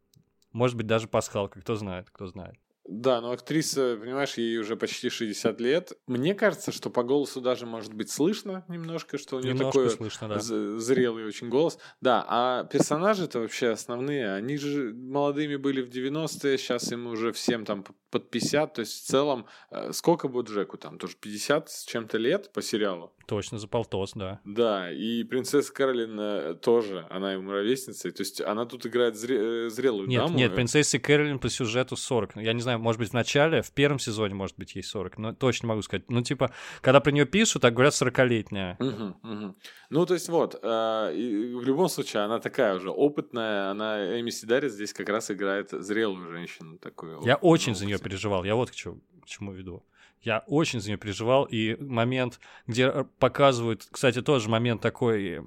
[0.51, 2.55] Может быть, даже пасхалка, кто знает, кто знает.
[2.87, 5.93] Да, но актриса, понимаешь, ей уже почти 60 лет.
[6.07, 9.89] Мне кажется, что по голосу даже может быть слышно немножко, что у нее Немножко такой
[9.89, 10.39] слышно, да.
[10.39, 11.77] зрелый очень голос.
[12.01, 17.65] Да, а персонажи-то вообще основные, они же молодыми были в 90-е, сейчас им уже всем
[17.65, 21.85] там под 50, то есть в целом, э, сколько будет Джеку там, тоже 50 с
[21.85, 23.13] чем-то лет по сериалу?
[23.25, 24.41] Точно, за полтос, да.
[24.43, 29.69] Да, и принцесса Каролин э, тоже, она ему ровесница, то есть она тут играет э,
[29.69, 30.37] зрелую Нет, даму.
[30.37, 32.35] нет, принцессе Кэролин по сюжету 40.
[32.37, 35.34] Я не знаю, может быть, в начале, в первом сезоне, может быть, ей 40, но
[35.34, 36.10] точно могу сказать.
[36.10, 38.75] Ну, типа, когда про нее пишут, так говорят 40-летняя.
[38.79, 39.55] Мгм, мгм.
[39.89, 44.29] Ну, то есть вот, э, и в любом случае, она такая уже опытная, она, Эми
[44.29, 47.21] Сидарис здесь как раз играет зрелую женщину такую.
[47.25, 48.43] Я оп- очень за нее переживал.
[48.43, 49.84] Я вот к чему, к чему веду.
[50.21, 51.45] Я очень за нее переживал.
[51.45, 55.41] И момент, где э, показывают, кстати, тоже момент такой,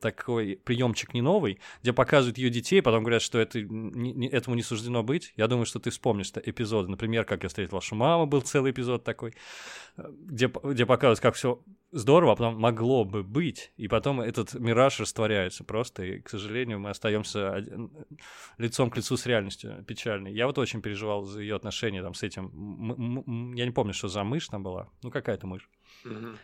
[0.00, 4.62] такой приемчик не новый, где показывают ее детей, потом говорят, что это, не- этому не
[4.62, 5.32] суждено быть.
[5.36, 6.88] Я думаю, что ты вспомнишь эпизоды.
[6.90, 9.34] Например, как я встретил вашу маму, был целый эпизод такой,
[9.96, 13.72] э, где, где показывают, как все здорово, а потом могло бы быть.
[13.76, 16.04] И потом этот мираж растворяется просто.
[16.04, 17.64] И, к сожалению, мы остаемся
[18.58, 20.32] лицом к лицу с реальностью печальной.
[20.32, 22.46] Я вот очень переживал за ее отношения там с этим.
[22.46, 24.88] м- м- я не помню, что за мышь там была.
[25.02, 25.68] Ну, какая-то мышь.
[26.04, 26.36] Мгм.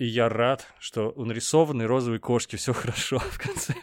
[0.00, 3.74] И я рад, что у нарисованной розовой кошки все хорошо в конце.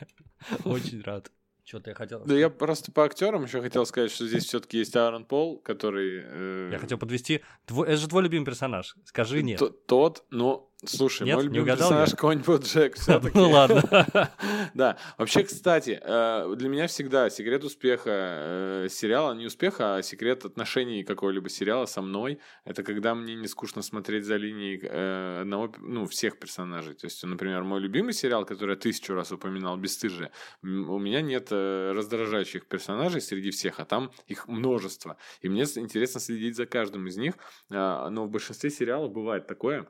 [0.65, 1.31] Очень рад.
[1.63, 2.23] Что-то я хотел.
[2.25, 6.21] Да я просто по актерам еще хотел сказать, что здесь все-таки есть Аарон Пол, который...
[6.25, 7.41] э, Я хотел подвести.
[7.67, 8.95] Тво- Это же твой любимый персонаж.
[9.03, 9.59] Скажи нет.
[9.59, 11.35] т- Тот, ну, слушай, Нет?
[11.35, 12.15] мой любимый персонаж я?
[12.15, 13.37] какой-нибудь Джек все-таки.
[13.37, 13.81] Ну ладно.
[14.73, 20.45] Да, вообще, кстати, э, для меня всегда секрет успеха э, сериала, не успеха, а секрет
[20.45, 25.73] отношений какого-либо сериала со мной, это когда мне не скучно смотреть за линией э, одного,
[25.79, 26.93] ну, всех персонажей.
[26.93, 30.31] То есть, например, мой любимый сериал, который я тысячу раз упоминал, «Бесстыжие»,
[30.63, 35.17] м, у меня нет раздражающих персонажей среди всех, а там их множество.
[35.41, 37.35] И мне интересно следить за каждым из них,
[37.69, 39.87] а, но в большинстве сериалов бывает такое,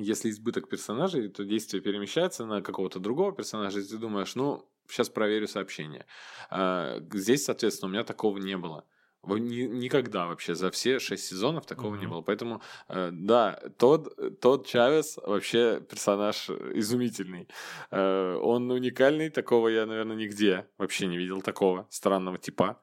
[0.00, 5.08] если избыток персонажей, то действие перемещается на какого-то другого персонажа, и ты думаешь, ну, сейчас
[5.08, 6.06] проверю сообщение.
[6.50, 8.84] А, Здесь, соответственно, у меня такого не было.
[9.24, 12.10] Никогда вообще за все шесть сезонов такого не Мгм.
[12.10, 12.22] было.
[12.22, 17.48] Поэтому, э, да, тот, тот Чавес вообще персонаж изумительный.
[17.90, 22.80] Э, Он уникальный, такого я, наверное, нигде вообще не видел такого странного типа.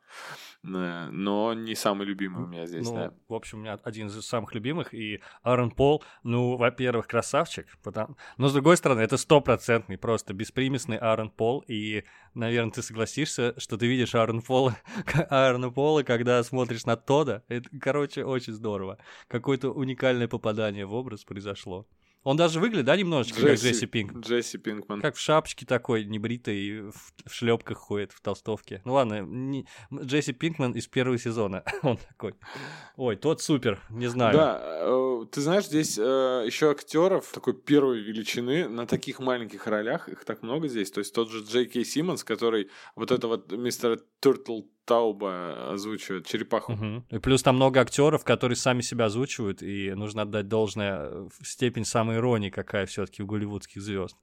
[0.67, 3.13] Э, Но не самый любимый у меня здесь, Ну, да.
[3.27, 8.17] в общем, у меня один из самых любимых, и Аарон Пол, ну, во-первых, красавчик, потому...
[8.37, 13.77] но, с другой стороны, это стопроцентный, просто беспримесный Аарон Пол, и, наверное, ты согласишься, что
[13.77, 14.75] ты видишь Аарон Пола,
[15.29, 18.97] Аарона Пола, когда смотришь на Тода, это, короче, очень здорово.
[19.27, 21.87] Какое-то уникальное попадание в образ произошло.
[22.25, 24.17] Он даже выглядит, да, немножечко как Джесси Пинк?
[24.17, 24.99] Джесси Пинкман.
[24.99, 28.81] Как в шапочке такой, небритый, в, в шлепках ходит, в толстовке.
[28.83, 31.63] Ну ладно, не- Джесси Пинкман из первого сезона.
[31.83, 32.33] Он такой.
[32.95, 34.35] Ой, тот супер, не знаю.
[34.35, 40.25] Да, э, ты знаешь, здесь еще актеров такой первой величины на таких маленьких ролях, их
[40.25, 40.89] так много здесь.
[40.89, 46.73] То есть тот же Джей Кей Симмонс, который вот это вот мистера Тертлтауба озвучивает, черепаху.
[46.73, 47.05] Мгм.
[47.09, 51.85] И плюс там много актеров, которые сами себя озвучивают, и нужно отдать должное э, степень
[51.85, 54.15] самоиронии, какая все-таки у голливудских звезд.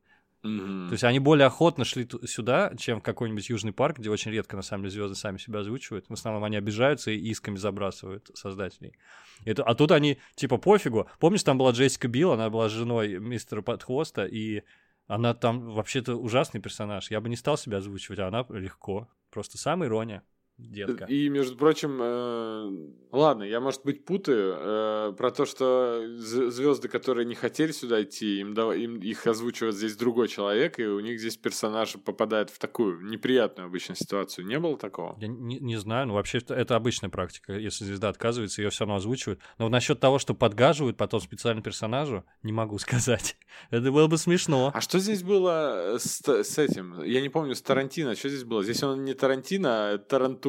[0.42, 0.88] Мгм.
[0.88, 4.32] То есть они более охотно шли ту- сюда, чем в какой-нибудь Южный парк, где очень
[4.32, 6.06] редко, на самом деле, звезды сами себя озвучивают.
[6.08, 8.96] В основном они обижаются и исками забрасывают создателей.
[9.44, 11.08] Это, а тут они, типа, пофигу.
[11.20, 14.62] Помнишь, там была Джессика Билл, она была женой мистера Подхвоста, и
[15.06, 17.10] она там вообще-то ужасный персонаж.
[17.10, 19.08] Я бы не стал себя озвучивать, а она легко.
[19.30, 20.22] Просто самая ирония,
[20.58, 21.04] детка.
[21.04, 27.26] И, между прочим, э, ладно, я, может быть, путаю э, про то, что звезды, которые
[27.26, 31.20] не хотели сюда идти, им, дав- им их озвучивает здесь другой человек, и у них
[31.20, 34.46] здесь персонаж попадает в такую неприятную обычно ситуацию.
[34.46, 35.16] Не было такого?
[35.20, 37.54] Я не, не знаю, ну вообще это, это обычная практика.
[37.54, 39.40] Если звезда отказывается, ее все равно озвучивают.
[39.58, 43.36] Но насчет того, что подгаживают потом специально персонажу, не могу сказать.
[43.70, 44.70] Это было бы смешно.
[44.74, 47.02] А что здесь было с, с этим?
[47.02, 48.14] Я не помню, с Тарантино.
[48.14, 48.62] Что здесь было?
[48.62, 49.98] Здесь он не Тарантино, а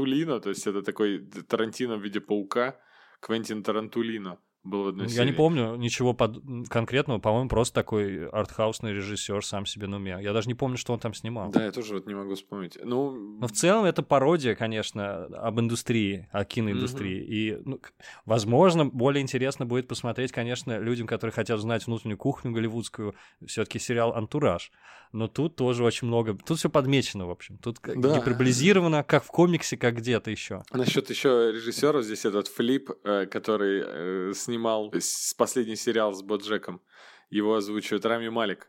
[0.04, 0.40] Тарантулино.
[0.40, 2.80] То есть это такой Тарантино в виде паука.
[3.20, 8.94] Квентин Тарантулино был в одной Я не помню ничего под- конкретного, по-моему, просто такой артхаусный
[8.94, 10.18] режиссер сам себе на уме.
[10.22, 11.52] Я даже не помню, что он там снимал.
[11.52, 12.78] Да, я тоже вот не могу вспомнить.
[12.82, 17.24] Ну, Но в целом это пародия, конечно, об индустрии, о киноиндустрии.
[17.24, 17.80] И, ну,
[18.26, 24.14] возможно, более интересно будет посмотреть, конечно, людям, которые хотят знать внутреннюю кухню голливудскую, все-таки сериал
[24.16, 24.72] «Антураж».
[25.12, 26.36] Но тут тоже очень много...
[26.36, 27.60] Тут все подмечено, в общем.
[27.60, 28.18] Тут Да.
[28.18, 30.64] гиперболизировано, как в комиксе, как где-то еще.
[30.72, 36.82] Насчет еще режиссера, здесь этот Флип, э, который э, снимал с- последний сериал с Боджеком.
[37.30, 38.68] Его озвучивает Рами Малик.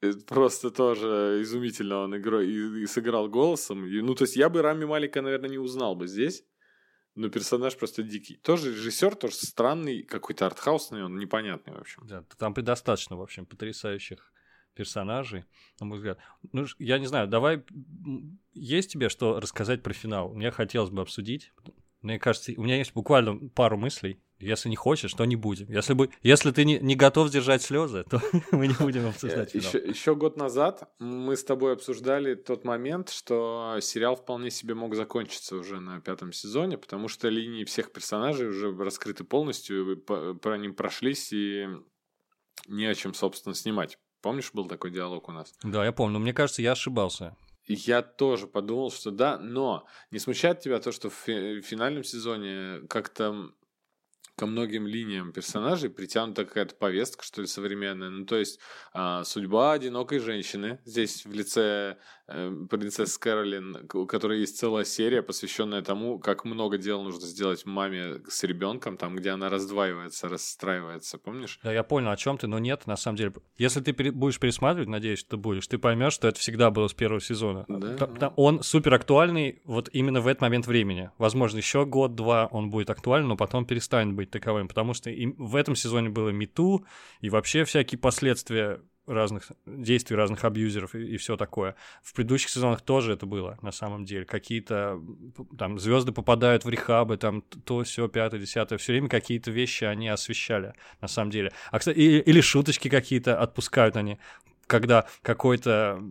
[0.00, 3.86] Это Просто тоже изумительно он игрой и, и сыграл голосом.
[3.86, 6.44] И, ну, то есть я бы Рами Малика, наверное, не узнал бы здесь.
[7.14, 8.36] но персонаж просто дикий.
[8.36, 12.02] Тоже режиссер, тоже странный, какой-то артхаусный, он непонятный, в общем.
[12.06, 14.32] Да, там предостаточно, в общем, потрясающих
[14.74, 15.44] персонажей,
[15.78, 16.18] на мой взгляд.
[16.52, 17.62] Ну, я не знаю, давай,
[18.54, 20.32] есть тебе что рассказать про финал?
[20.32, 21.52] Мне хотелось бы обсудить.
[22.00, 24.18] Мне кажется, у меня есть буквально пару мыслей.
[24.42, 25.70] Если не хочешь, то не будем.
[25.70, 29.66] Если, бы, если ты не, не готов держать слезы, то мы не будем обсуждать финал.
[29.66, 34.94] Еще, еще год назад мы с тобой обсуждали тот момент, что сериал вполне себе мог
[34.94, 40.56] закончиться уже на пятом сезоне, потому что линии всех персонажей уже раскрыты полностью, по, по
[40.56, 41.68] ним прошлись, и
[42.68, 43.98] не о чем, собственно, снимать.
[44.20, 45.52] Помнишь, был такой диалог у нас?
[45.62, 46.14] Да, я помню.
[46.14, 47.36] Но мне кажется, я ошибался.
[47.66, 53.52] Я тоже подумал, что да, но не смущает тебя то, что в финальном сезоне как-то
[54.42, 58.10] ко многим линиям персонажей притянута какая-то повестка, что ли, современная.
[58.10, 58.58] Ну, то есть
[58.92, 61.96] а, судьба одинокой женщины здесь в лице
[62.32, 67.66] э, принцессы Кэролин, у которой есть целая серия, посвященная тому, как много дел нужно сделать
[67.66, 71.60] маме с ребенком, там, где она раздваивается, расстраивается, помнишь?
[71.62, 73.32] Да, я понял, о чем ты, но нет, на самом деле.
[73.58, 76.94] Если ты пере- будешь пересматривать, надеюсь, ты будешь, ты поймешь, что это всегда было с
[76.94, 77.64] первого сезона.
[77.68, 78.06] Да?
[78.06, 81.10] Т- он супер актуальный вот именно в этот момент времени.
[81.18, 85.56] Возможно, еще год-два он будет актуален, но потом перестанет быть таковым, потому что и в
[85.56, 86.84] этом сезоне было мету
[87.20, 91.74] и вообще всякие последствия разных действий разных абьюзеров и, и все такое.
[92.02, 94.24] В предыдущих сезонах тоже это было, на самом деле.
[94.24, 95.00] Какие-то
[95.58, 98.78] там звезды попадают в рехабы, там то, все, пятое, десятое.
[98.78, 101.52] Все время какие-то вещи они освещали, на самом деле.
[101.70, 104.18] А, кстати, или, или шуточки какие-то отпускают они,
[104.66, 106.02] когда какой-то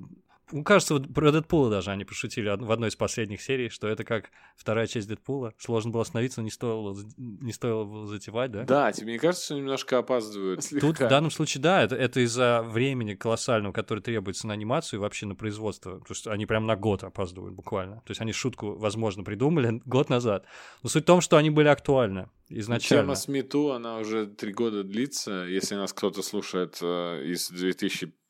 [0.52, 4.04] ну, кажется, вот про Дэдпула даже они пошутили в одной из последних серий, что это
[4.04, 5.54] как вторая часть Дэдпула.
[5.58, 8.64] Сложно было остановиться, не стоило, не стоило затевать, да?
[8.64, 10.64] Да, тебе не кажется, что немножко опаздывают?
[10.64, 10.88] Слегка.
[10.88, 15.02] Тут в данном случае, да, это, это из-за времени колоссального, которое требуется на анимацию и
[15.02, 16.00] вообще на производство.
[16.00, 17.98] Потому что они прям на год опаздывают буквально.
[17.98, 20.46] То есть они шутку, возможно, придумали год назад.
[20.84, 23.04] Но суть в том, что они были актуальны изначально.
[23.04, 25.46] Тема с Мету, она уже три года длится.
[25.46, 27.50] Если нас кто-то слушает э, из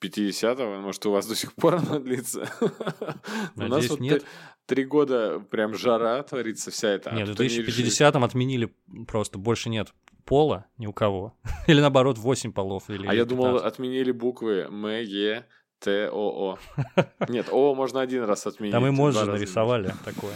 [0.02, 2.50] 2050-го, может, у вас до сих пор она длится.
[3.56, 4.26] у нас вот нет.
[4.66, 7.12] Три года прям жара творится вся эта.
[7.12, 8.74] Нет, в 2050-м отменили
[9.08, 9.94] просто, больше нет
[10.26, 11.36] пола ни у кого.
[11.68, 12.90] или наоборот, 8 полов.
[12.90, 15.46] Или а я думал, отменили буквы М, Е,
[15.80, 17.04] Т, О, О.
[17.28, 18.72] Нет, О можно один раз отменить.
[18.72, 20.36] Там эмоджи нарисовали такое.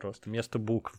[0.00, 0.92] Просто вместо букв.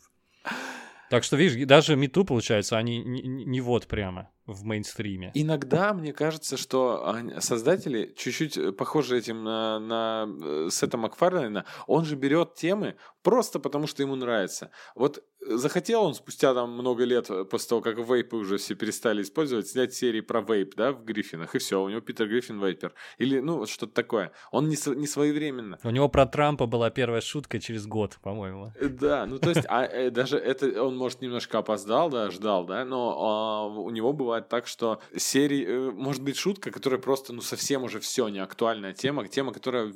[1.10, 5.32] Так что, видишь, даже Мету, получается, они не, не вот прямо в мейнстриме.
[5.34, 11.65] Иногда мне кажется, что создатели чуть-чуть э, похожи этим на, на э, Сета Макфарлейна.
[11.86, 14.72] Он же берет темы просто потому, что ему нравится.
[14.96, 19.22] Вот захотел он спустя там много лет, э, после того, как вейпы уже все перестали
[19.22, 22.94] использовать, снять серии про вейп, да, в Гриффинах, и все, у него Питер Гриффин вейпер.
[23.18, 24.32] Или, ну, вот что-то такое.
[24.52, 25.80] Он не, не своевременно.
[25.84, 28.72] У него про Трампа была первая шутка через год, по-моему.
[28.82, 33.16] Да, ну, то есть, а, даже это он, может, немножко опоздал, да, ждал, да, но
[33.20, 37.84] а, у него бывает так, что серии, э, может быть, шутка, которая просто, ну, совсем
[37.84, 39.94] уже все не актуальная тема, тема, которая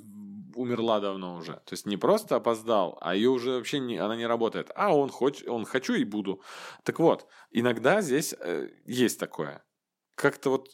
[0.55, 1.53] умерла давно уже.
[1.53, 4.71] То есть не просто опоздал, а ее уже вообще не, она не работает.
[4.75, 6.41] А он, хоч, он хочу и буду.
[6.83, 9.63] Так вот, иногда здесь э, есть такое.
[10.15, 10.67] Как-то вот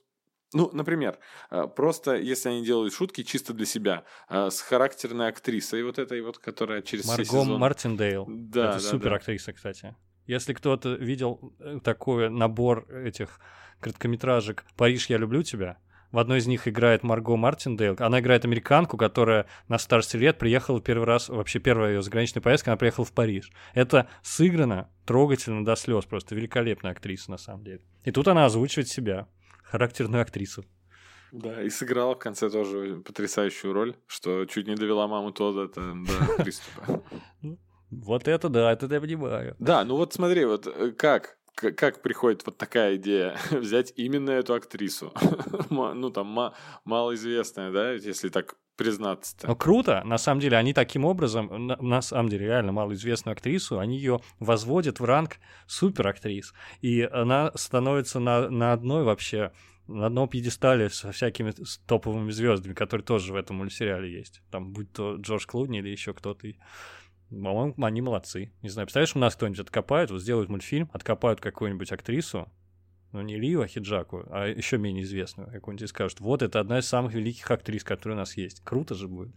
[0.54, 1.20] ну, например,
[1.52, 6.22] э, просто если они делают шутки чисто для себя, э, с характерной актрисой, вот этой
[6.22, 7.58] вот, которая через Марго все сезоны...
[7.58, 8.26] Мартиндейл.
[8.30, 9.16] Да, Это да, супер да.
[9.18, 9.96] актриса, кстати.
[10.26, 13.40] Если кто-то видел э, такой набор этих
[13.80, 15.80] короткометражек «Париж, я люблю тебя»,
[16.12, 17.96] в одной из них играет Марго Мартиндейл.
[18.00, 22.72] Она играет американку, которая на старости лет приехала первый раз, вообще первая ее заграничная поездка,
[22.72, 23.52] она приехала в Париж.
[23.74, 27.82] Это сыграно трогательно до слез, просто великолепная актриса на самом деле.
[28.04, 29.28] И тут она озвучивает себя,
[29.64, 30.66] характерную актрису.
[31.32, 36.44] Да, и сыграла в конце тоже потрясающую роль, что чуть не довела маму Тодда до
[36.44, 37.04] приступа.
[37.90, 39.56] Вот это да, это я понимаю.
[39.60, 44.54] Да, ну вот смотри, вот э, как, как приходит вот такая идея взять именно эту
[44.54, 45.12] актрису?
[45.70, 46.54] ну, там,
[46.86, 49.36] малоизвестная, да, если так признаться.
[49.38, 49.48] -то.
[49.48, 50.04] Ну, круто.
[50.06, 55.00] На самом деле, они таким образом, на самом деле, реально малоизвестную актрису, они ее возводят
[55.00, 56.54] в ранг суперактрис.
[56.82, 59.52] И она становится на, на одной вообще
[59.88, 61.54] на одном пьедестале со всякими
[61.88, 64.42] топовыми звездами, которые тоже в этом мультсериале есть.
[64.52, 66.48] Там будь то Джордж Клуни или еще кто-то.
[67.30, 68.52] По-моему, они молодцы.
[68.62, 72.50] Не знаю, представляешь, у нас кто-нибудь откопает, вот сделают мультфильм, откопают какую-нибудь актрису,
[73.12, 76.88] ну не Лию Хиджаку, а еще менее известную какую-нибудь, и скажут, вот это одна из
[76.88, 78.62] самых великих актрис, которые у нас есть.
[78.64, 79.36] Круто же будет.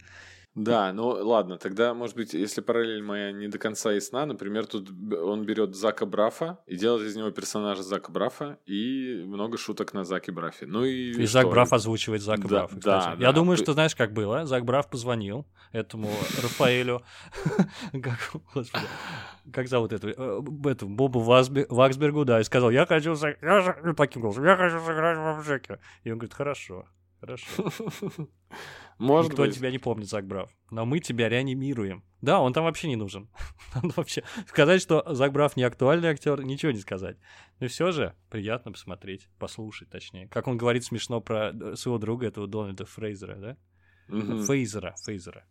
[0.53, 4.89] Да, ну ладно, тогда, может быть, если параллель моя не до конца ясна, например, тут
[4.89, 10.03] он берет Зака Брафа и делает из него персонажа Зака Брафа и много шуток на
[10.03, 10.65] Заке Брафе.
[10.65, 12.77] Ну и, и Зак Браф озвучивает Зака да, Брафа.
[12.77, 13.05] Кстати.
[13.05, 13.31] Да, Я да.
[13.31, 14.45] думаю, что знаешь, как было.
[14.45, 16.09] Зак Браф позвонил этому
[16.41, 17.01] Рафаэлю,
[19.53, 23.15] как, зовут это, э, Бобу Ваксбергу, да, и сказал, я хочу,
[23.95, 25.79] таким голосом, я хочу сыграть в Джеке.
[26.03, 26.87] И он говорит, хорошо.
[27.21, 27.71] Хорошо.
[28.97, 29.55] Может Никто быть.
[29.55, 30.49] тебя не помнит, Зак Брав.
[30.71, 32.03] Но мы тебя реанимируем.
[32.21, 33.29] Да, он там вообще не нужен.
[33.95, 37.17] вообще сказать, что Зак Брав не актуальный актер, ничего не сказать.
[37.59, 40.27] Но все же приятно посмотреть, послушать, точнее.
[40.29, 43.57] Как он говорит смешно про э, своего друга, этого Дональда Фрейзера, да?
[44.07, 45.45] Фейзера, Фейзера.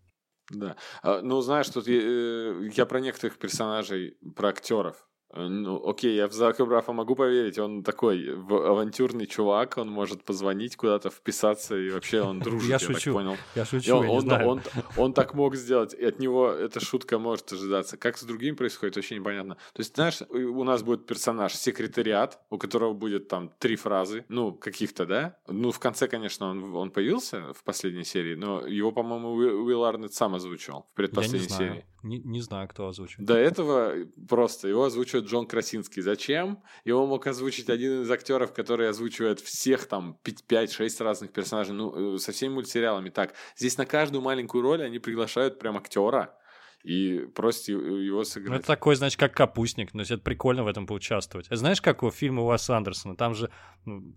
[0.51, 0.77] Да.
[1.03, 6.27] А, ну, знаешь, тут я, э, я про некоторых персонажей, про актеров ну, окей, я
[6.27, 11.91] в Зака Брафа могу поверить, он такой авантюрный чувак, он может позвонить куда-то, вписаться, и
[11.91, 13.37] вообще он дружит, я, я шучу, так понял.
[13.55, 14.49] Я шучу, он, я он, знаю.
[14.49, 17.97] Он, он, он так мог сделать, и от него эта шутка может ожидаться.
[17.97, 19.55] Как с другим происходит, вообще непонятно.
[19.73, 24.53] То есть, знаешь, у нас будет персонаж, секретариат, у которого будет там три фразы, ну,
[24.53, 25.37] каких-то, да?
[25.47, 30.13] Ну, в конце, конечно, он, он появился в последней серии, но его, по-моему, Уилл Арнет
[30.13, 31.85] сам озвучил в предпоследней серии.
[32.03, 33.27] Не, не знаю, кто озвучивает.
[33.27, 33.95] До этого
[34.29, 36.03] просто его озвучивает Джон Красинский.
[36.03, 36.63] Зачем?
[36.85, 42.19] Его мог озвучить один из актеров, который озвучивает всех там 5-6 разных персонажей, ну, э,
[42.19, 43.11] со всеми мультсериалами.
[43.11, 46.35] Так, здесь на каждую маленькую роль они приглашают прям актера
[46.83, 48.51] и просит его сыграть.
[48.51, 49.93] Ну, это такой, значит, как капустник.
[49.93, 51.47] но это прикольно в этом поучаствовать.
[51.51, 53.17] А знаешь, как у фильма Уэса Андерсона?
[53.17, 53.51] Там же
[53.85, 54.15] ну,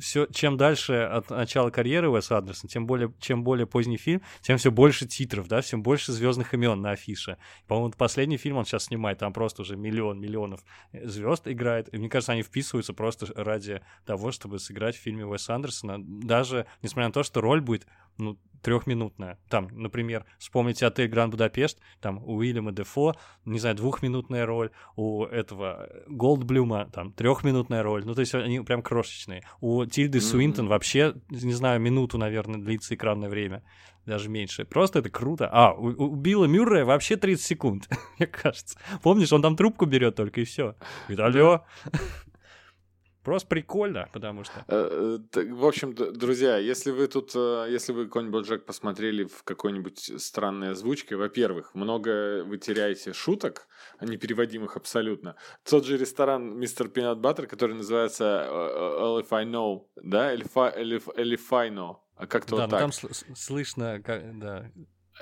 [0.00, 4.56] все, чем дальше от начала карьеры Уэса Андерсона, тем более, чем более поздний фильм, тем
[4.56, 7.36] все больше титров, да, всем больше звездных имен на афише.
[7.66, 11.92] По-моему, последний фильм он сейчас снимает, там просто уже миллион миллионов звезд играет.
[11.92, 15.96] И мне кажется, они вписываются просто ради того, чтобы сыграть в фильме Уэса Андерсона.
[15.98, 17.86] Даже несмотря на то, что роль будет
[18.18, 19.38] ну, трехминутная.
[19.48, 23.14] Там, например, вспомните отель Гранд Будапешт, там у Уильяма Дефо,
[23.44, 28.04] не знаю, двухминутная роль, у этого Голдблюма там трехминутная роль.
[28.04, 29.42] Ну, то есть они прям крошечные.
[29.60, 30.22] У Тильды mm-hmm.
[30.22, 33.62] Суинтон вообще, не знаю, минуту, наверное, длится экранное время.
[34.06, 34.64] Даже меньше.
[34.64, 35.50] Просто это круто.
[35.52, 37.88] А, у, у Билла Мюррея вообще 30 секунд,
[38.18, 38.78] мне кажется.
[39.02, 40.76] Помнишь, он там трубку берет только и все.
[41.08, 41.64] Говорит, алло.
[43.28, 44.64] Просто прикольно, потому что...
[44.68, 49.42] Э, э, в общем, друзья, если вы тут, э, если вы какой-нибудь Джек посмотрели в
[49.44, 53.68] какой-нибудь странной озвучке, во-первых, много вы теряете шуток,
[54.00, 55.36] непереводимых абсолютно.
[55.62, 61.68] Тот же ресторан Мистер Пинат Баттер, который называется All If I Know, да, If I
[61.68, 62.80] Know, а как-то да, вот так.
[62.80, 62.92] там
[63.36, 64.72] слышно, как, да,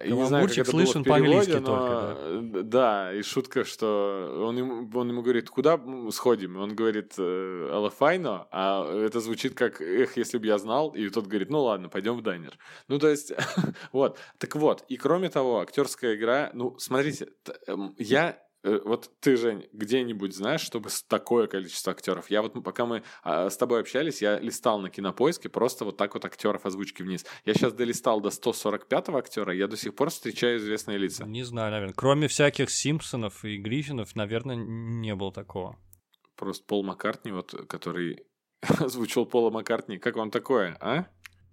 [0.04, 1.66] я не знаю, как это слышен было в переводе, но...
[1.66, 2.62] только, да.
[2.62, 5.80] да, и шутка, что он ему, он ему говорит, куда
[6.10, 6.56] сходим?
[6.56, 11.26] Он говорит, э, Алафайно, а это звучит как, эх, если бы я знал, и тот
[11.26, 12.58] говорит, ну ладно, пойдем в дайнер.
[12.88, 13.32] Ну, то есть,
[13.92, 14.18] вот.
[14.38, 17.28] Так вот, и кроме того, актерская игра, ну, смотрите,
[17.66, 18.45] эм, я Э,
[18.84, 22.30] вот ты, Жень, где-нибудь знаешь, чтобы такое количество актеров?
[22.30, 26.14] Я вот пока мы а, с тобой общались, я листал на кинопоиске просто вот так
[26.14, 27.24] вот актеров озвучки вниз.
[27.44, 31.24] Я сейчас долистал до 145-го актера, я до сих пор встречаю известные лица.
[31.24, 31.94] Не знаю, наверное.
[31.94, 35.78] Кроме всяких Симпсонов и Гриффинов, наверное, не было такого.
[36.36, 38.26] Просто Пол Маккартни, вот, который
[38.80, 39.98] озвучил Пола Маккартни.
[39.98, 41.06] Как вам такое, а?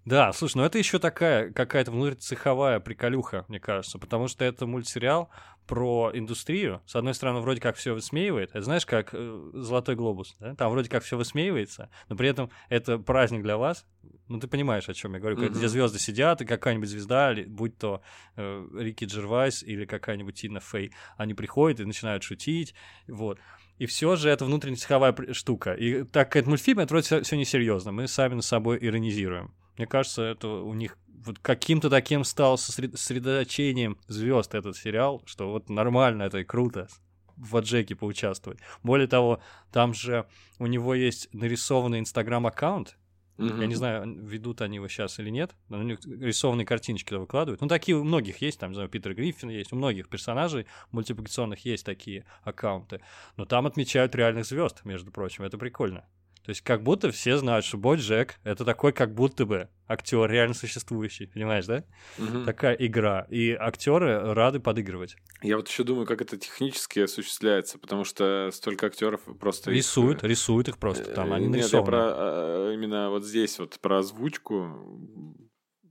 [0.04, 5.30] Да, слушай, ну это еще такая какая-то внутрицеховая приколюха, мне кажется, потому что это мультсериал
[5.66, 6.82] про индустрию.
[6.86, 8.50] С одной стороны, вроде как все высмеивает.
[8.50, 10.54] Это знаешь, как э, Золотой глобус, да?
[10.56, 13.86] Там вроде как все высмеивается, но при этом это праздник для вас.
[14.28, 15.48] Ну, ты понимаешь, о чем я говорю, mm-hmm.
[15.50, 18.02] где звезды сидят, и какая-нибудь звезда, будь то
[18.36, 22.74] э, Рики Джервайс или какая-нибудь Тина Фей, они приходят и начинают шутить,
[23.08, 23.38] вот.
[23.78, 25.72] И все же это внутренняя штука.
[25.72, 27.90] И так как это мультфильм, это вроде все несерьезно.
[27.90, 29.52] Мы сами над собой иронизируем.
[29.76, 35.70] Мне кажется, это у них вот каким-то таким стал сосредоточением звезд этот сериал, что вот
[35.70, 36.88] нормально это и круто
[37.36, 38.60] в Аджеке поучаствовать.
[38.82, 39.40] Более того,
[39.72, 40.26] там же
[40.58, 42.96] у него есть нарисованный инстаграм-аккаунт,
[43.36, 43.60] Mm-hmm.
[43.60, 47.20] Я не знаю, ведут они его сейчас или нет, но у них рисованные картиночки туда
[47.20, 47.60] выкладывают.
[47.60, 51.64] Ну, такие у многих есть, там, не знаю, Питер Гриффин есть, у многих персонажей мультипликационных
[51.64, 53.00] есть такие аккаунты.
[53.36, 56.06] Но там отмечают реальных звезд, между прочим, это прикольно.
[56.44, 60.30] То есть как будто все знают, что Бой Джек— это такой как будто бы актер
[60.30, 61.84] реально существующий, понимаешь, да?
[62.18, 62.44] Угу.
[62.44, 63.26] Такая игра.
[63.30, 65.16] И актеры рады подыгрывать.
[65.42, 69.70] Я вот еще думаю, как это технически осуществляется, потому что столько актеров просто...
[69.70, 70.30] Рисуют, их...
[70.30, 71.62] рисуют их просто там, они нарисованы.
[71.62, 75.00] Нет, я про а, именно вот здесь вот про озвучку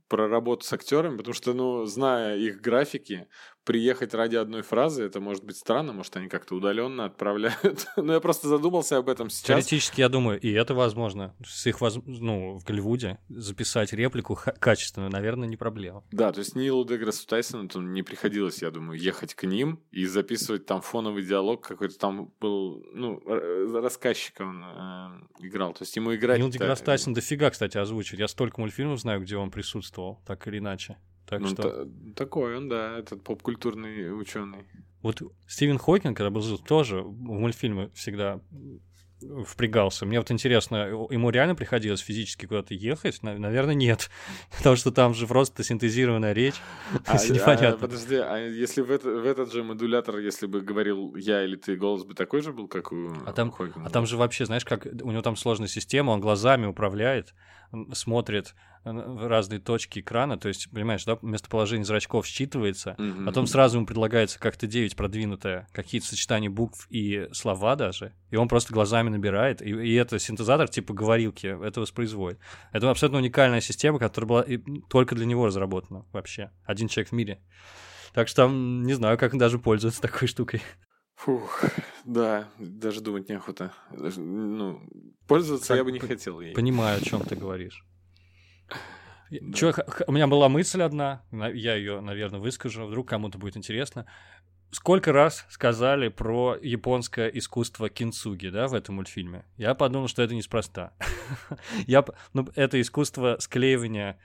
[0.08, 3.26] про работу с актерами, потому что, ну, зная их графики,
[3.64, 7.86] приехать ради одной фразы, это может быть странно, может, они как-то удаленно отправляют.
[7.96, 9.46] Но я просто задумался об этом сейчас.
[9.46, 11.34] Теоретически, я думаю, и это возможно.
[11.44, 11.98] С их, воз...
[12.04, 16.04] ну, в Голливуде записать реплику качественно, наверное, не проблема.
[16.12, 20.66] Да, то есть Нилу Деграссу Тайсону не приходилось, я думаю, ехать к ним и записывать
[20.66, 25.72] там фоновый диалог какой-то там был, ну, рассказчиком э, играл.
[25.72, 26.38] То есть ему играть...
[26.38, 28.20] Нил Деграсс Тайсон дофига, кстати, озвучивает.
[28.20, 30.96] Я столько мультфильмов знаю, где он присутствовал, так или иначе.
[31.26, 31.62] Так ну, что...
[31.62, 34.64] та- такой он, да, этот поп-культурный ученый.
[35.02, 38.40] Вот Стивен Хокинг, когда был тоже в мультфильмы всегда
[39.46, 40.06] впрягался.
[40.06, 40.76] Мне вот интересно,
[41.10, 43.22] ему реально приходилось физически куда-то ехать?
[43.22, 44.10] Наверное, нет.
[44.56, 46.56] Потому что там же просто синтезированная речь.
[47.06, 47.68] А, непонятно.
[47.68, 51.56] А, подожди, а если в, это, в этот же модулятор, если бы говорил я или
[51.56, 53.86] ты, голос бы такой же был, как у а там, Хокинга?
[53.86, 57.34] А там же вообще, знаешь, как у него там сложная система, он глазами управляет,
[57.92, 58.54] смотрит
[58.84, 63.24] в разные точки экрана, то есть, понимаешь, да, местоположение зрачков считывается, mm-hmm.
[63.24, 68.48] потом сразу ему предлагается как-то 9 продвинутое, какие-то сочетания букв и слова даже, и он
[68.48, 72.38] просто глазами набирает, и, и это синтезатор типа говорилки это воспроизводит.
[72.72, 74.44] Это абсолютно уникальная система, которая была
[74.90, 76.50] только для него разработана вообще.
[76.64, 77.40] Один человек в мире.
[78.12, 80.62] Так что там не знаю, как даже пользоваться такой штукой.
[81.16, 81.64] Фух,
[82.04, 83.72] да, даже думать неохота.
[83.90, 84.82] Даже, ну,
[85.26, 86.54] пользоваться как, я бы не хотел ей.
[86.54, 87.84] Понимаю, о чем ты говоришь.
[89.30, 89.52] Да.
[89.52, 89.72] Чё,
[90.06, 94.06] у меня была мысль одна, я ее, наверное, выскажу, вдруг кому-то будет интересно.
[94.70, 99.44] Сколько раз сказали про японское искусство кинцуги, да, в этом мультфильме?
[99.56, 100.92] Я подумал, что это неспроста.
[101.86, 104.18] я, ну, это искусство склеивания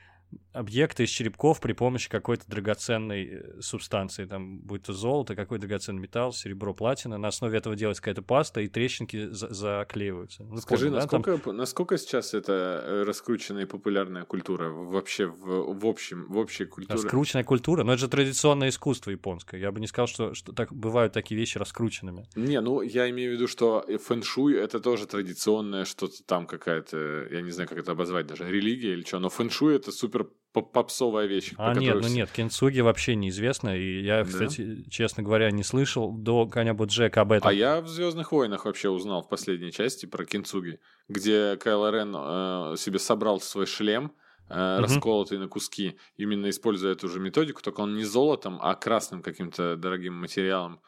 [0.54, 6.02] объекты из черепков при помощи какой-то драгоценной э, субстанции, там, будь то золото, какой драгоценный
[6.02, 10.44] металл, серебро, платина, на основе этого делается какая-то паста, и трещинки за заклеиваются.
[10.44, 11.58] Ну, Скажи, понял, насколько, да, там...
[11.58, 17.02] насколько сейчас это э, раскрученная и популярная культура вообще в, в общем, в общей культуре?
[17.02, 17.84] Раскрученная культура?
[17.84, 19.60] Но это же традиционное искусство японское.
[19.60, 22.28] Я бы не сказал, что, что так бывают такие вещи раскрученными.
[22.36, 27.42] Не, ну, я имею в виду, что фэншуй— это тоже традиционное что-то там какая-то, я
[27.42, 30.19] не знаю, как это обозвать даже, религия или что, но фэншуй— это супер
[30.54, 31.54] попсовая вещь.
[31.58, 34.30] А нет, ну нет, Кенцуги вообще неизвестно, и я, да?
[34.30, 37.48] кстати, честно говоря, не слышал до Коня Боджека об этом.
[37.48, 42.16] А я в Звездных войнах вообще узнал в последней части про Кенцуги, где Кайло Рен
[42.16, 44.14] э, себе собрал свой шлем, угу.
[44.50, 49.76] расколотый на куски, именно используя эту же методику, только он не золотом, а красным каким-то
[49.76, 50.82] дорогим материалом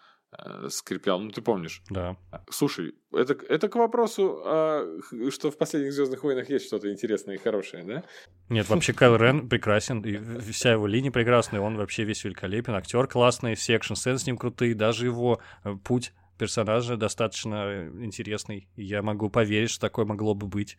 [0.70, 1.20] скрипел.
[1.20, 1.82] Ну, ты помнишь.
[1.90, 2.16] Да.
[2.50, 7.38] Слушай, это, это к вопросу, а, что в последних Звездных войнах есть что-то интересное и
[7.38, 8.04] хорошее, да?
[8.50, 13.08] Нет, вообще Кайл Рен прекрасен, и вся его линия прекрасная, он вообще весь великолепен, актер
[13.08, 18.68] классный, все экшн-сцены с ним крутые, даже его э, путь персонажа достаточно интересный.
[18.76, 20.76] Я могу поверить, что такое могло бы быть.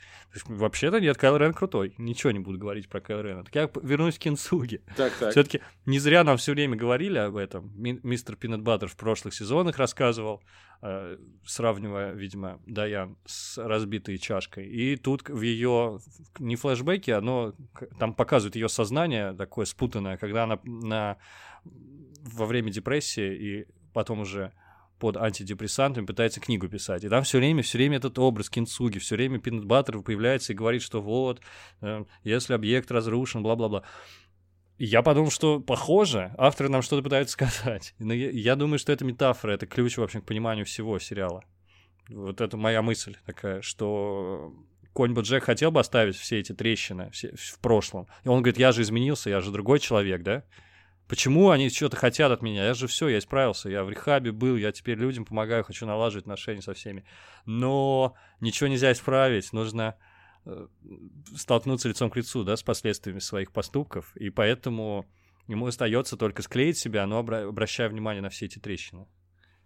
[0.47, 1.95] Вообще-то нет, Кайл Рен крутой.
[1.99, 3.45] Ничего не буду говорить про Кайл Рена.
[3.45, 4.81] Так я вернусь к Кинсуге.
[4.97, 5.31] Так, так.
[5.31, 7.71] Все-таки не зря нам все время говорили об этом.
[7.77, 10.43] Мистер Пинет Баттер в прошлых сезонах рассказывал,
[10.83, 14.67] э, сравнивая, видимо, Даян с разбитой чашкой.
[14.67, 16.01] И тут в ее
[16.41, 17.55] не флешбеке, оно
[18.01, 21.19] там показывает ее сознание такое спутанное, когда она на
[21.65, 24.53] во время депрессии и потом уже
[25.03, 27.03] под антидепрессантами пытается книгу писать.
[27.03, 30.57] И там все время, все время этот образ Кинцуги, все время Пинет Баттер появляется и
[30.57, 31.41] говорит, что вот,
[31.81, 33.83] э, если объект разрушен, бла-бла-бла.
[34.79, 37.97] Я подумал, что похоже, авторы нам что-то пытаются сказать.
[37.99, 41.43] Но я, я думаю, что это метафора, это ключ, в общем, к пониманию всего сериала.
[42.09, 44.55] Вот это моя мысль такая, что
[44.93, 48.07] Конь Боджек хотел бы оставить все эти трещины все, в прошлом.
[48.23, 50.45] И он говорит, я же изменился, я же другой человек, да?
[51.13, 52.65] Почему они что-то хотят от меня?
[52.65, 56.23] Я же все, я исправился, я в рехабе был, я теперь людям помогаю, хочу налаживать
[56.23, 57.05] отношения со всеми.
[57.45, 59.99] Но ничего нельзя исправить, нужно
[60.47, 60.69] э,
[61.37, 65.05] столкнуться лицом к лицу, да, с последствиями своих поступков, и поэтому
[65.49, 69.07] ему остается только склеить себя, но обращая внимание на все эти трещины.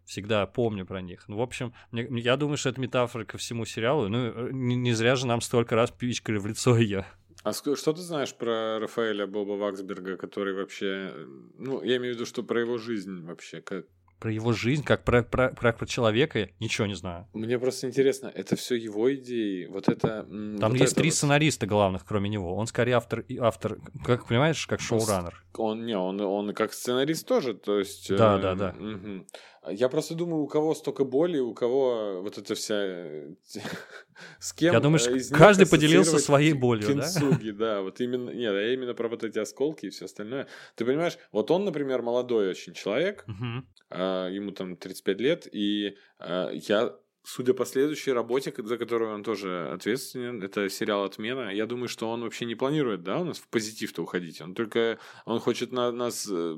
[0.04, 1.28] Всегда помню про них.
[1.28, 4.08] Ну, в общем, я думаю, что это метафора ко всему сериалу.
[4.08, 7.06] Ну, э, не, не зря же нам столько раз пичкали в лицо ее.
[7.46, 11.12] А что ты знаешь про Рафаэля Боба Ваксберга, который вообще...
[11.58, 13.86] Ну, я имею в виду, что про его жизнь вообще, как,
[14.18, 17.28] про его жизнь, как про, про, про, про человека, ничего не знаю.
[17.34, 20.24] Мне просто интересно, это все его идеи, вот это...
[20.24, 21.14] Там вот есть это три вот...
[21.14, 22.56] сценариста главных, кроме него.
[22.56, 25.44] Он скорее автор, автор как понимаешь, как шоураннер.
[25.56, 28.08] Он, не, он, он как сценарист тоже, то есть...
[28.16, 28.74] Да, э, да, да.
[28.76, 29.26] Угу.
[29.70, 32.74] Я просто думаю, у кого столько боли, у кого вот это вся...
[32.76, 33.34] Э,
[34.38, 37.74] с кем Я думаю, что каждый поделился своей болью, кинцуги, да?
[37.74, 38.30] да, вот именно...
[38.30, 40.46] Нет, я именно про вот эти осколки и все остальное.
[40.74, 43.66] Ты понимаешь, вот он, например, молодой очень человек, угу.
[43.90, 46.96] а, ему там 35 лет, и а, я
[47.26, 52.08] судя по следующей работе, за которую он тоже ответственен, это сериал «Отмена», я думаю, что
[52.08, 54.40] он вообще не планирует, да, у нас в позитив-то уходить.
[54.40, 56.56] Он только, он хочет на, нас э,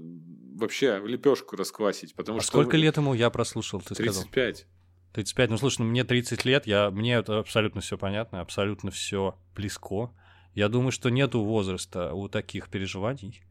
[0.57, 2.49] вообще в лепешку расквасить, потому а что...
[2.49, 4.15] сколько лет ему я прослушал, ты 35.
[4.15, 4.69] сказал?
[5.15, 5.51] 35.
[5.51, 10.15] Ну, слушай, ну мне 30 лет, я, мне это абсолютно все понятно, абсолютно все близко.
[10.55, 13.43] Я думаю, что нету возраста у таких переживаний.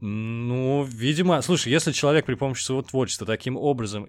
[0.00, 4.06] Ну, видимо, слушай, если человек при помощи своего творчества таким образом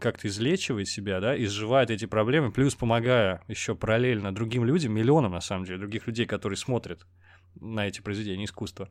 [0.00, 5.40] как-то излечивает себя, да, изживает эти проблемы, плюс помогая еще параллельно другим людям, миллионам, на
[5.40, 7.06] самом деле, других людей, которые смотрят
[7.60, 8.88] на эти произведения искусства,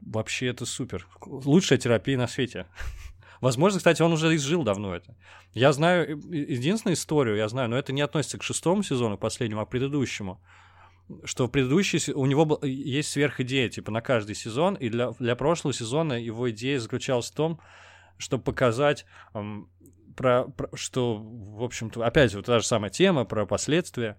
[0.00, 1.08] вообще это супер.
[1.26, 2.66] Лучшая терапия на свете.
[3.40, 5.16] Возможно, кстати, он уже изжил давно это.
[5.52, 9.66] Я знаю единственную историю, я знаю, но это не относится к шестому сезону, последнему, а
[9.66, 10.40] к предыдущему
[11.24, 15.36] что в предыдущий у него был, есть сверхидея, типа, на каждый сезон, и для, для
[15.36, 17.60] прошлого сезона его идея заключалась в том,
[18.18, 19.70] чтобы показать, эм,
[20.16, 24.16] про, про, что, в общем-то, опять вот та же самая тема про последствия.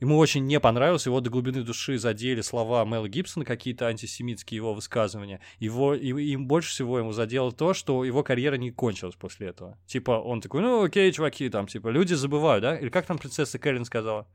[0.00, 4.72] Ему очень не понравилось, его до глубины души задели слова Мэла Гибсона, какие-то антисемитские его
[4.72, 5.40] высказывания.
[5.58, 9.76] Его, и, им больше всего ему задело то, что его карьера не кончилась после этого.
[9.86, 12.78] Типа, он такой, ну окей, чуваки, там, типа, люди забывают, да?
[12.78, 14.28] Или как там принцесса Кэрин сказала?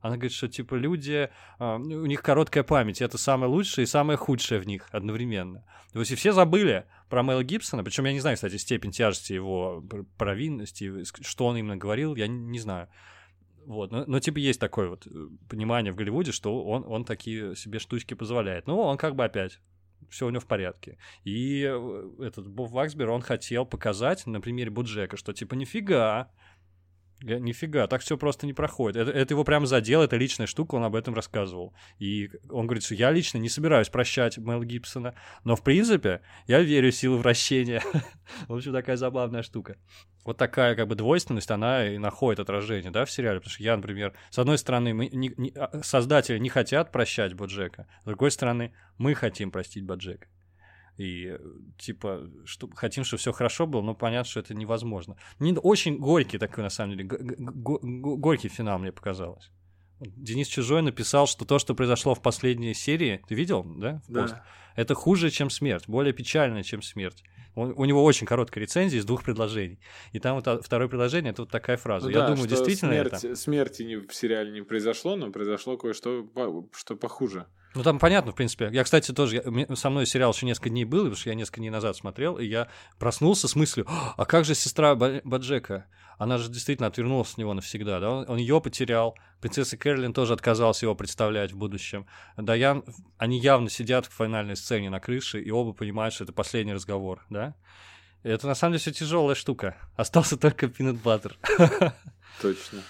[0.00, 4.16] Она говорит, что типа люди, э, у них короткая память, это самое лучшее и самое
[4.16, 5.64] худшее в них одновременно.
[5.92, 9.32] То есть и все забыли про Мэла Гибсона, причем я не знаю, кстати, степень тяжести
[9.32, 9.82] его
[10.16, 12.88] провинности, что он именно говорил, я не, не знаю.
[13.66, 15.10] Вот, но, но типа есть такое вот э,
[15.48, 18.66] понимание в Голливуде, что он, он такие себе штучки позволяет.
[18.66, 19.60] Ну, он как бы опять
[20.08, 20.98] все у него в порядке.
[21.24, 26.30] И э, этот Боб Ваксбер, он хотел показать на примере Буджека, что типа нифига,
[27.22, 28.96] я, нифига, так все просто не проходит.
[28.96, 31.74] Это, это его прямо задело, это личная штука, он об этом рассказывал.
[31.98, 35.14] И он говорит, что я лично не собираюсь прощать Мэл Гибсона,
[35.44, 37.82] но в принципе я верю в силу вращения.
[38.48, 39.76] в общем, такая забавная штука.
[40.24, 43.40] Вот такая как бы двойственность, она и находит отражение, да, в сериале.
[43.40, 47.34] Потому что я, например, с одной стороны, мы не, не, а, создатели не хотят прощать
[47.34, 50.28] Боджека, с другой стороны, мы хотим простить Боджека.
[50.98, 51.38] И
[51.78, 55.16] типа, что, хотим, чтобы все хорошо было, но понятно, что это невозможно.
[55.38, 59.50] Не, очень горький такой, на самом деле, горький финал мне показалось.
[60.00, 64.02] Денис Чужой написал, что то, что произошло в последней серии, ты видел, да?
[64.08, 64.44] Да.
[64.76, 67.24] Это хуже, чем смерть, более печально, чем смерть.
[67.56, 69.80] Он, у него очень короткая рецензия из двух предложений.
[70.12, 72.06] И там вот второе предложение это вот такая фраза.
[72.06, 73.34] Ну, Я да, думаю, действительно смерть, это.
[73.34, 76.28] Смерти не, в сериале не произошло, но произошло кое-что
[76.72, 77.46] что похуже.
[77.74, 78.70] Ну, там понятно, в принципе.
[78.72, 81.60] Я, кстати, тоже, я, со мной сериал еще несколько дней был, потому что я несколько
[81.60, 82.68] дней назад смотрел, и я
[82.98, 85.86] проснулся с мыслью, а как же сестра Баджека?
[86.18, 88.10] Она же действительно отвернулась от него навсегда, да?
[88.10, 92.06] Он, он ее потерял, принцесса Кэролин тоже отказалась его представлять в будущем.
[92.36, 92.84] Даян,
[93.16, 97.24] они явно сидят в финальной сцене на крыше, и оба понимают, что это последний разговор,
[97.30, 97.54] да?
[98.24, 99.76] Это на самом деле все тяжелая штука.
[99.96, 101.36] Остался только пинат баттер.
[102.42, 102.82] Точно.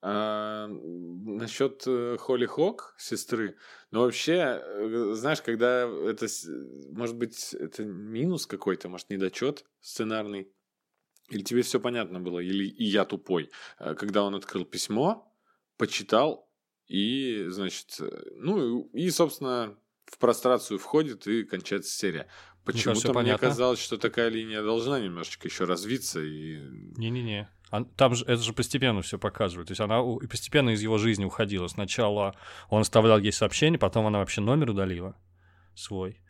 [0.00, 3.56] А, насчет э, Холли Хок, сестры,
[3.90, 6.26] ну вообще, э, знаешь, когда это,
[6.92, 10.52] может быть, это минус какой-то, может, недочет сценарный,
[11.28, 15.32] или тебе все понятно было, или и я тупой, э, когда он открыл письмо,
[15.76, 16.48] почитал
[16.86, 18.00] и, значит,
[18.36, 19.76] ну и, собственно,
[20.06, 22.28] в прострацию входит и кончается серия.
[22.64, 26.58] Почему-то мне, мне казалось, что такая линия должна немножечко еще развиться и.
[26.98, 27.48] Не-не-не.
[27.96, 29.68] Там же это же постепенно все показывает.
[29.68, 31.66] То есть она постепенно из его жизни уходила.
[31.68, 32.34] Сначала
[32.68, 35.16] он оставлял ей сообщение, потом она вообще номер удалила
[35.74, 36.20] свой.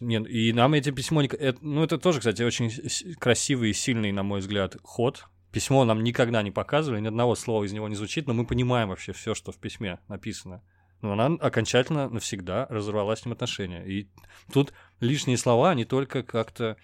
[0.00, 1.22] Нет, и нам эти письмо...
[1.60, 2.70] Ну, это тоже, кстати, очень
[3.16, 5.26] красивый и сильный, на мой взгляд, ход.
[5.50, 8.88] Письмо нам никогда не показывали, ни одного слова из него не звучит, но мы понимаем
[8.88, 10.62] вообще все, что в письме написано.
[11.02, 13.84] Но она окончательно навсегда разорвала с ним отношения.
[13.84, 14.08] И
[14.52, 16.76] тут лишние слова, они только как-то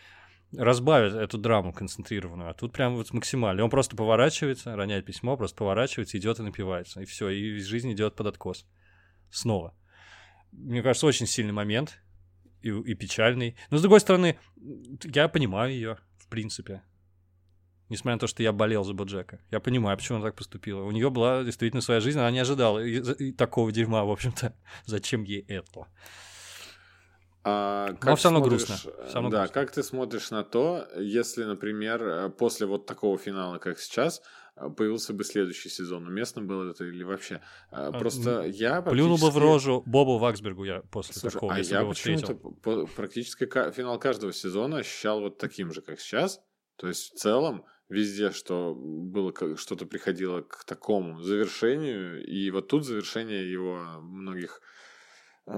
[0.57, 3.64] разбавят эту драму концентрированную, а тут прям вот максимально.
[3.64, 7.01] Он просто поворачивается, роняет письмо, просто поворачивается, идет и напивается.
[7.01, 8.66] И все, и жизнь идет под откос.
[9.30, 9.74] Снова.
[10.53, 12.03] Мне кажется, очень сильный момент
[12.62, 13.56] и, и печальный.
[13.70, 14.38] Но с другой стороны,
[15.04, 16.82] я понимаю ее, в принципе.
[17.88, 19.40] Несмотря на то, что я болел за Боджека.
[19.50, 20.82] Я понимаю, почему она так поступила.
[20.82, 24.54] У нее была действительно своя жизнь, она не ожидала и, и такого дерьма, в общем-то.
[24.84, 25.86] Зачем ей это?
[27.44, 28.92] А как Но все равно смотришь, грустно.
[29.06, 29.54] Все равно да, грустно.
[29.54, 34.20] как ты смотришь на то, если, например, после вот такого финала, как сейчас,
[34.76, 36.06] появился бы следующий сезон.
[36.06, 37.36] Уместно было это или вообще?
[37.70, 38.90] Э, а, просто а, я практически...
[38.90, 42.34] Плюнул бы в рожу Бобу Ваксбергу я после Слушай, такого, а я почему-то
[42.96, 46.40] практически финал каждого сезона ощущал вот таким же, как сейчас.
[46.76, 52.84] То есть в целом везде, что было что-то приходило к такому завершению, и вот тут
[52.84, 54.61] завершение его многих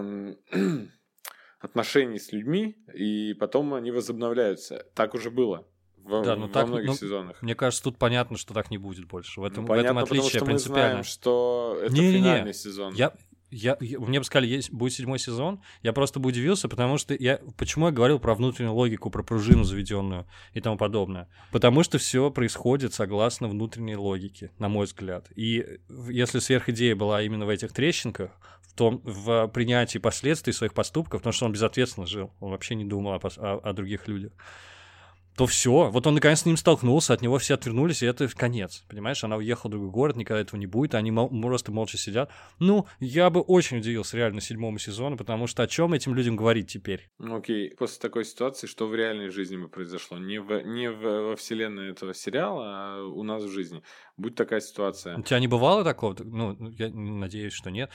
[1.61, 4.87] отношений с людьми, и потом они возобновляются.
[4.95, 5.70] Так уже было
[6.05, 7.41] Во, Да, ну во так, многих ну, сезонах.
[7.43, 9.41] Мне кажется, тут понятно, что так не будет больше.
[9.41, 10.89] В этом, Ну, в этом понятно, потому отличие что мы принципиально.
[10.91, 12.19] знаем, что это Не-не-не.
[12.19, 12.95] финальный сезон.
[12.95, 13.13] Я,
[13.51, 17.15] я, я- мне бы сказали, есть, будет седьмой сезон, я просто бы удивился, потому что
[17.15, 17.41] я...
[17.57, 21.29] Почему я говорил про внутреннюю логику, про пружину заведенную и тому подобное?
[21.53, 25.27] Потому что все происходит согласно внутренней логике, на мой взгляд.
[25.37, 25.79] И
[26.09, 28.31] если сверхидея была именно в этих трещинках,
[28.63, 32.85] в том, в принятии последствий своих поступков, потому что он безответственно жил, он вообще не
[32.85, 34.33] думал о, о- о других людях,
[35.37, 35.91] то все.
[35.91, 38.85] Вот он наконец с ним столкнулся, от него все отвернулись, и это конец.
[38.89, 42.31] Понимаешь, она уехала в другой город, никогда этого не будет, они мол- просто молча сидят.
[42.59, 46.71] Ну, я бы очень удивился реально седьмому сезону, потому что о чем этим людям говорить
[46.71, 47.09] теперь?
[47.19, 50.19] Ну, Окей, после такой ситуации, что в реальной жизни бы произошло?
[50.19, 53.83] Не, в, не в, во вселенной этого сериала, а у нас в жизни.
[54.21, 55.17] Будь такая ситуация.
[55.17, 56.15] У тебя не бывало такого?
[56.23, 57.91] Ну, я надеюсь, что нет.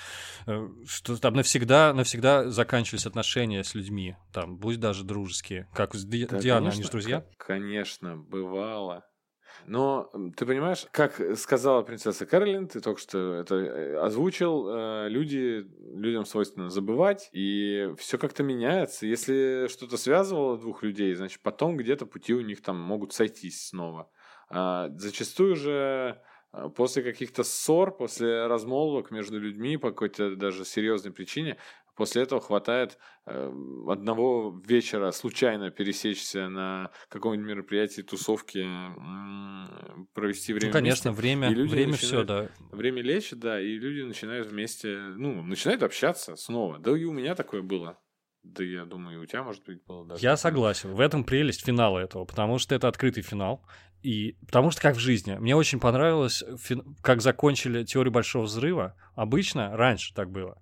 [0.47, 5.69] Э, Что там навсегда, навсегда заканчивались отношения с людьми, там, пусть даже дружеские.
[5.73, 7.25] Как с Ди- Да, Дианой, они конечно, же друзья?
[7.37, 9.05] Конечно, бывало.
[9.67, 15.65] Но ты понимаешь, как сказала принцесса Кэролин, ты только что это э, озвучил, э, люди,
[15.95, 19.05] людям свойственно забывать, и все как-то меняется.
[19.07, 24.09] Если что-то связывало двух людей, значит, потом где-то пути у них там могут сойтись снова.
[24.49, 26.21] А зачастую же
[26.53, 31.57] э, после каких-то ссор, после размолвок между людьми по какой-то даже серьезной причине,
[31.95, 33.51] после этого хватает э,
[33.87, 38.65] одного вечера случайно пересечься на каком-нибудь мероприятии, тусовке,
[40.13, 41.21] провести время Ну, конечно, вместе.
[41.21, 42.49] время, и люди время все, да.
[42.71, 46.79] Время лечит, да, и люди начинают вместе, ну, начинают общаться снова.
[46.79, 47.97] Да и у меня такое было.
[48.43, 50.23] Да я думаю, и у тебя, может быть, было даже.
[50.23, 50.93] Я согласен.
[50.93, 53.65] В этом прелесть финала этого, потому что это открытый финал.
[54.01, 55.35] И потому что как в жизни.
[55.35, 56.43] Мне очень понравилось,
[57.01, 58.95] как закончили теорию большого взрыва.
[59.15, 60.61] Обычно раньше так было.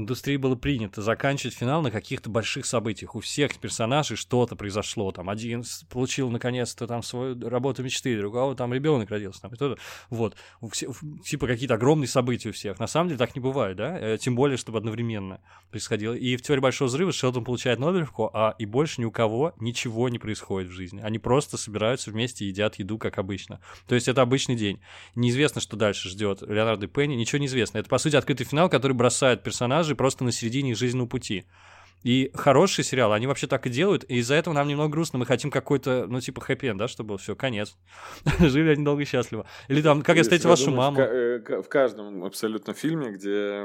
[0.00, 3.14] Индустрии было принято заканчивать финал на каких-то больших событиях.
[3.14, 5.12] У всех персонажей что-то произошло.
[5.12, 9.42] Там один получил наконец-то там свою работу мечты, другого там ребенок родился.
[9.42, 9.80] Там, и то-то.
[10.10, 10.36] Вот.
[10.60, 12.78] У все- в- типа какие-то огромные события у всех.
[12.78, 13.98] На самом деле так не бывает, да?
[13.98, 15.40] Э, Тем более, чтобы одновременно
[15.70, 16.14] происходило.
[16.14, 20.08] И в теории большого взрыва Шелдон получает Нобелевку, а и больше ни у кого ничего
[20.08, 21.00] не происходит в жизни.
[21.00, 23.60] Они просто собираются вместе и едят еду, как обычно.
[23.86, 24.80] То есть это обычный день.
[25.14, 27.78] Неизвестно, что дальше ждет Леонардо и Пенни, ничего не известно.
[27.78, 29.42] Это, по сути, открытый финал, который бросает
[29.90, 31.44] персонажей просто на середине их жизненного пути.
[32.02, 35.26] И хорошие сериалы, они вообще так и делают, и из-за этого нам немного грустно, мы
[35.26, 37.76] хотим какой-то, ну, типа, хэппи да, чтобы все, конец.
[38.38, 39.46] Жили они долго и счастливо.
[39.68, 40.96] Или там, как я встретил вашу маму.
[40.96, 43.64] В, э, в каждом абсолютно фильме, где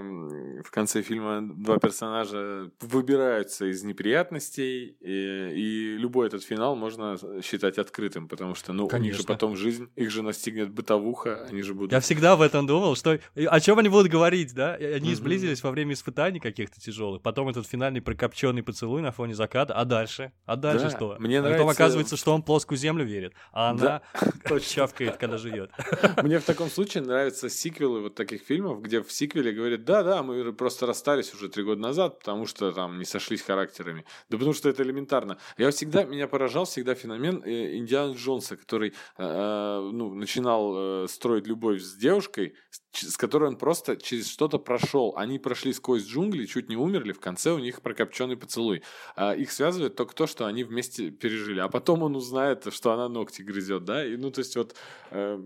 [0.64, 8.28] в конце фильма два персонажа выбираются из неприятностей, и, любой этот финал можно считать открытым,
[8.28, 11.92] потому что, ну, у них же потом жизнь, их же настигнет бытовуха, они же будут...
[11.92, 14.74] Я всегда об этом думал, что о чем они будут говорить, да?
[14.74, 19.74] Они сблизились во время испытаний каких-то тяжелых, потом этот финальный прокопченный поцелуй на фоне заката,
[19.74, 20.32] а дальше?
[20.46, 21.16] А дальше Да, что?
[21.20, 24.02] мне а потом нравится- оказывается, что он плоскую землю верит, а она
[24.50, 25.72] Да, чавкает, когда живет.
[26.24, 30.54] Мне в таком случае нравятся сиквелы вот таких фильмов, где в сиквеле говорят, да-да, мы
[30.54, 34.06] просто расстались уже три года назад, потому что там не сошлись характерами.
[34.30, 35.38] Да потому что это элементарно.
[35.58, 41.48] Я всегда, меня поражал всегда феномен э, Индиана Джонса, который э, ну, начинал э, строить
[41.48, 45.14] любовь с девушкой, с, с которой он просто через что-то прошел.
[45.18, 48.84] Они прошли сквозь джунгли, чуть не умерли, в конце у них прокопченный поцелуй.
[49.16, 51.60] А их связывает только то, что они вместе пережили.
[51.60, 54.06] А потом он узнает, что она ногти грызет, да?
[54.06, 54.76] И, ну, то есть вот
[55.12, 55.40] э,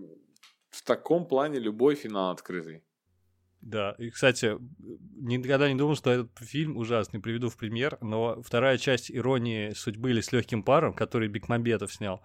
[0.70, 2.82] в таком плане любой финал открытый.
[3.60, 4.56] Да, и, кстати,
[5.16, 10.10] никогда не думал, что этот фильм ужасный, приведу в пример, но вторая часть «Иронии судьбы»
[10.10, 12.22] или «С легким паром», который Бекмамбетов снял,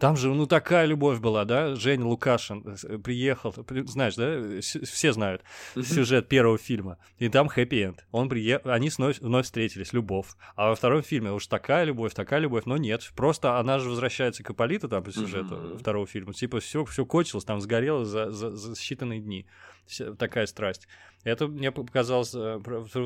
[0.00, 1.74] там же, ну, такая любовь была, да?
[1.76, 4.60] Женя Лукашин э, приехал, при- знаешь, да?
[4.60, 5.42] Все знают
[5.74, 6.96] сюжет первого фильма.
[7.18, 8.04] И там хэппи-энд.
[8.10, 10.26] Он приехал, они вновь, вновь встретились, любовь.
[10.56, 13.12] А во втором фильме уж такая любовь, такая любовь, но нет.
[13.14, 16.32] Просто она же возвращается к Ипполиту там по сюжету второго фильма.
[16.32, 19.46] Типа все, все кончилось, там сгорело за, за, за считанные дни.
[19.86, 20.88] Вся- такая страсть.
[21.24, 22.58] Это мне показалось э,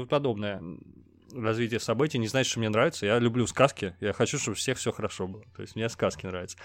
[0.09, 0.63] подобное
[1.35, 2.19] развитие событий.
[2.19, 3.07] Не значит, что мне нравится.
[3.07, 3.97] Я люблю сказки.
[4.01, 5.45] Я хочу, чтобы всех все хорошо было.
[5.55, 6.59] То есть мне сказки нравятся.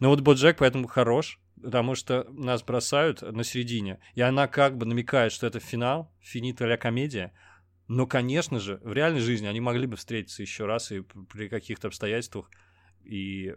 [0.00, 4.00] Но вот Боджек поэтому хорош, потому что нас бросают на середине.
[4.14, 7.32] И она как бы намекает, что это финал, финита ля комедия.
[7.88, 11.88] Но, конечно же, в реальной жизни они могли бы встретиться еще раз и при каких-то
[11.88, 12.50] обстоятельствах
[13.04, 13.54] и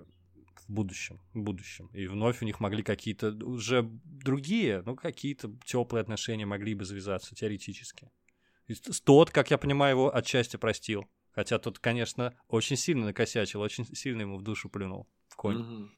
[0.68, 1.88] в будущем, в будущем.
[1.94, 7.36] И вновь у них могли какие-то уже другие, ну, какие-то теплые отношения могли бы завязаться
[7.36, 8.10] теоретически.
[9.06, 11.06] Тот, как я понимаю, его отчасти простил.
[11.32, 15.58] Хотя тот, конечно, очень сильно накосячил, очень сильно ему в душу плюнул в конь.
[15.58, 15.98] Мгм.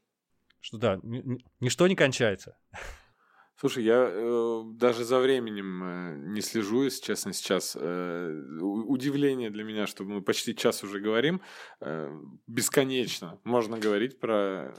[0.59, 2.57] Что да, ни- ни- ничто не кончается.
[3.55, 7.77] Слушай, я э, даже за временем э, не слежу, если честно, сейчас.
[7.79, 11.41] Э, удивление для меня, что мы почти час уже говорим.
[11.81, 12.09] Э,
[12.47, 14.73] бесконечно можно говорить про,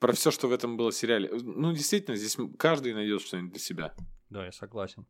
[0.00, 1.30] про все, что в этом было сериале.
[1.32, 3.94] Ну, действительно, здесь каждый найдет что-нибудь для себя.
[4.30, 5.06] Да, я согласен.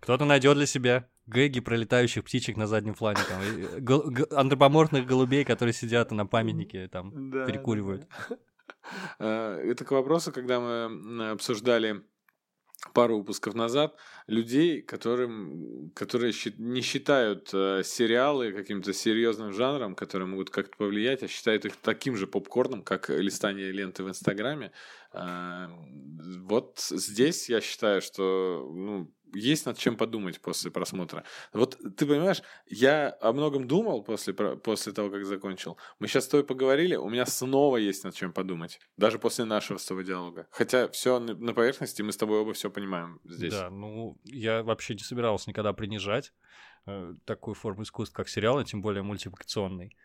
[0.00, 5.06] Кто-то найдет для себя гэги пролетающих птичек на заднем плане, там, и, гол- г- антропоморфных
[5.06, 8.06] голубей, которые сидят на памятнике, там, Да, перекуривают.
[9.18, 12.02] Э, Это к вопросу, когда мы обсуждали
[12.92, 20.50] пару выпусков назад людей, которым, которые не считают э, сериалы каким-то серьезным жанром, которые могут
[20.50, 24.70] как-то повлиять, а считают их таким же попкорном, как листание ленты в Инстаграме.
[25.12, 25.66] Э,
[26.42, 31.24] вот здесь я считаю, что ну, есть над чем подумать после просмотра.
[31.52, 35.76] Вот ты понимаешь, я о многом думал после, после того, как закончил.
[35.98, 38.80] Мы сейчас с тобой поговорили, у меня снова есть над чем подумать.
[38.96, 40.46] Даже после нашего с тобой диалога.
[40.50, 43.54] Хотя все на на поверхности, мы с тобой оба все понимаем здесь.
[43.54, 46.32] Да, ну, я вообще не собирался никогда принижать
[46.86, 49.96] э, такую форму искусства, как сериал, а тем более мультипликационный.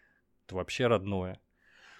[0.45, 1.39] Это вообще родное.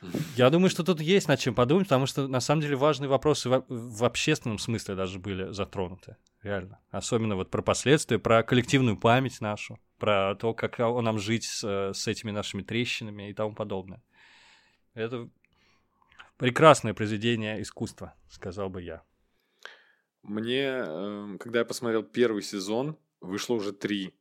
[0.38, 3.50] Я думаю, что тут есть над чем подумать, потому что на самом деле важные вопросы
[3.50, 6.18] в, в общественном смысле даже были затронуты.
[6.44, 6.82] Реально.
[6.92, 12.08] Особенно вот про последствия, про коллективную память нашу, про то, как нам жить с, с
[12.08, 14.04] этими нашими трещинами и тому подобное.
[14.94, 15.30] Это
[16.38, 19.04] прекрасное произведение искусства, сказал бы я.
[20.22, 24.14] Мне, эм, когда я посмотрел первый сезон, вышло уже три.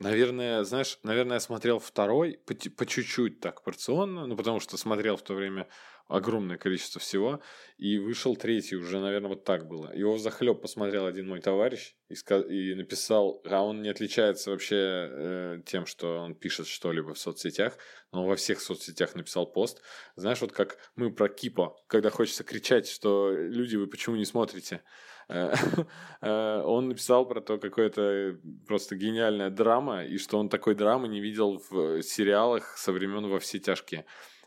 [0.00, 5.16] Наверное, знаешь, наверное, я смотрел второй по, по чуть-чуть так порционно, ну, потому что смотрел
[5.16, 5.68] в то время
[6.06, 7.40] огромное количество всего,
[7.78, 9.94] и вышел третий уже, наверное, вот так было.
[9.94, 14.76] Его захлеб посмотрел один мой товарищ и, ска- и написал, а он не отличается вообще
[14.76, 17.78] э, тем, что он пишет что-либо в соцсетях,
[18.12, 19.82] но он во всех соцсетях написал пост.
[20.14, 24.82] Знаешь, вот как мы про Кипо, когда хочется кричать, что люди, вы почему не смотрите?
[25.28, 25.54] Э,
[26.20, 31.08] э, Он написал про то, какое это просто гениальная драма, и что он такой драмы
[31.08, 34.04] не видел в сериалах со времен во все тяжкие.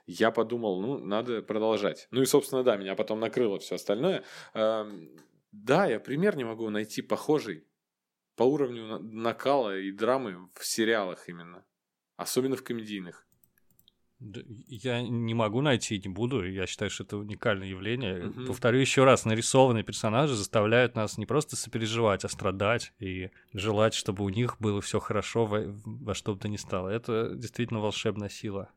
[0.07, 2.07] Я подумал, ну, надо продолжать.
[2.11, 4.23] Ну и, собственно, да, меня потом накрыло все остальное.
[4.53, 5.09] Эм,
[5.51, 7.65] Да, я пример не могу найти похожий
[8.35, 11.65] по уровню на- накала и драмы в сериалах именно.
[12.15, 13.25] Особенно в комедийных.
[14.19, 16.43] Я не могу найти и не буду.
[16.43, 18.25] Я считаю, что это уникальное явление.
[18.25, 18.47] Мгм.
[18.47, 24.23] Повторю еще раз, нарисованные персонажи заставляют нас не просто сопереживать, а страдать и желать, чтобы
[24.23, 26.89] у них было все хорошо во, во что бы то ни стало.
[26.89, 28.69] Это действительно волшебная сила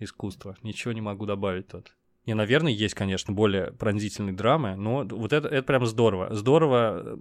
[0.00, 0.56] искусства.
[0.62, 1.94] Ничего не могу добавить тут.
[2.26, 6.34] Не, наверное, есть, конечно, более пронзительные драмы, но вот это, это прям здорово.
[6.34, 7.16] Здорово э,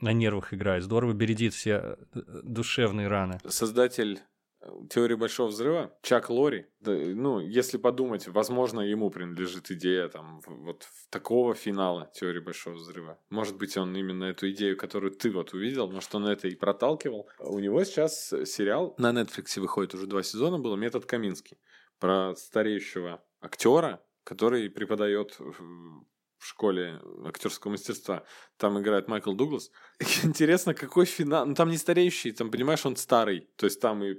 [0.00, 3.40] на нервах играет, здорово бередит все э, душевные раны.
[3.48, 4.20] Создатель
[4.60, 10.40] э, теории Большого Взрыва, Чак Лори, да, ну, если подумать, возможно, ему принадлежит идея там
[10.46, 13.18] вот такого финала теории Большого Взрыва.
[13.30, 17.28] Может быть, он именно эту идею, которую ты вот увидел, может, он это и проталкивал.
[17.40, 21.58] У него сейчас сериал на Netflix выходит уже два сезона, было «Метод Каминский»
[21.98, 28.22] про стареющего актера, который преподает в школе актерского мастерства.
[28.58, 29.70] Там играет Майкл Дуглас.
[30.22, 31.46] Интересно, какой финал.
[31.46, 33.48] Ну, там не стареющий, там, понимаешь, он старый.
[33.56, 34.14] То есть там и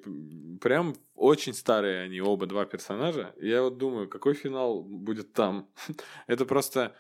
[0.58, 3.36] прям очень старые они оба два персонажа.
[3.40, 5.70] Я вот думаю, какой финал будет там.
[6.28, 6.96] Это просто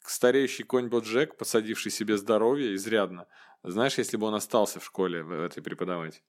[0.00, 3.28] стареющий конь Боджек, посадивший себе здоровье изрядно.
[3.62, 6.22] Знаешь, если бы он остался в школе в этой преподавать.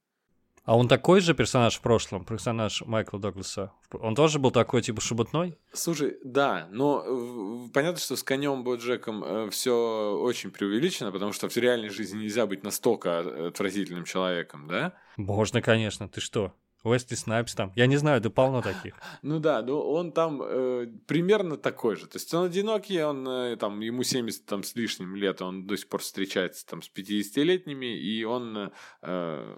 [0.66, 3.72] А он такой же персонаж в прошлом, персонаж Майкла Догласа?
[3.92, 5.58] Он тоже был такой, типа, шебутной?
[5.74, 11.58] Слушай, да, но э, понятно, что с конем Боджеком все очень преувеличено, потому что в
[11.58, 14.94] реальной жизни нельзя быть настолько э, отвратительным человеком, да?
[15.18, 16.08] Можно, конечно.
[16.08, 16.54] Ты что?
[16.84, 17.74] Уэсли Снайпс там.
[17.76, 18.96] Я не знаю, да полно таких.
[19.22, 22.08] Ну да, но он там э, примерно такой же.
[22.08, 25.76] То есть он одинокий, он э, там ему 70 там, с лишним лет, он до
[25.76, 29.58] сих пор встречается там с 50-летними, и он э,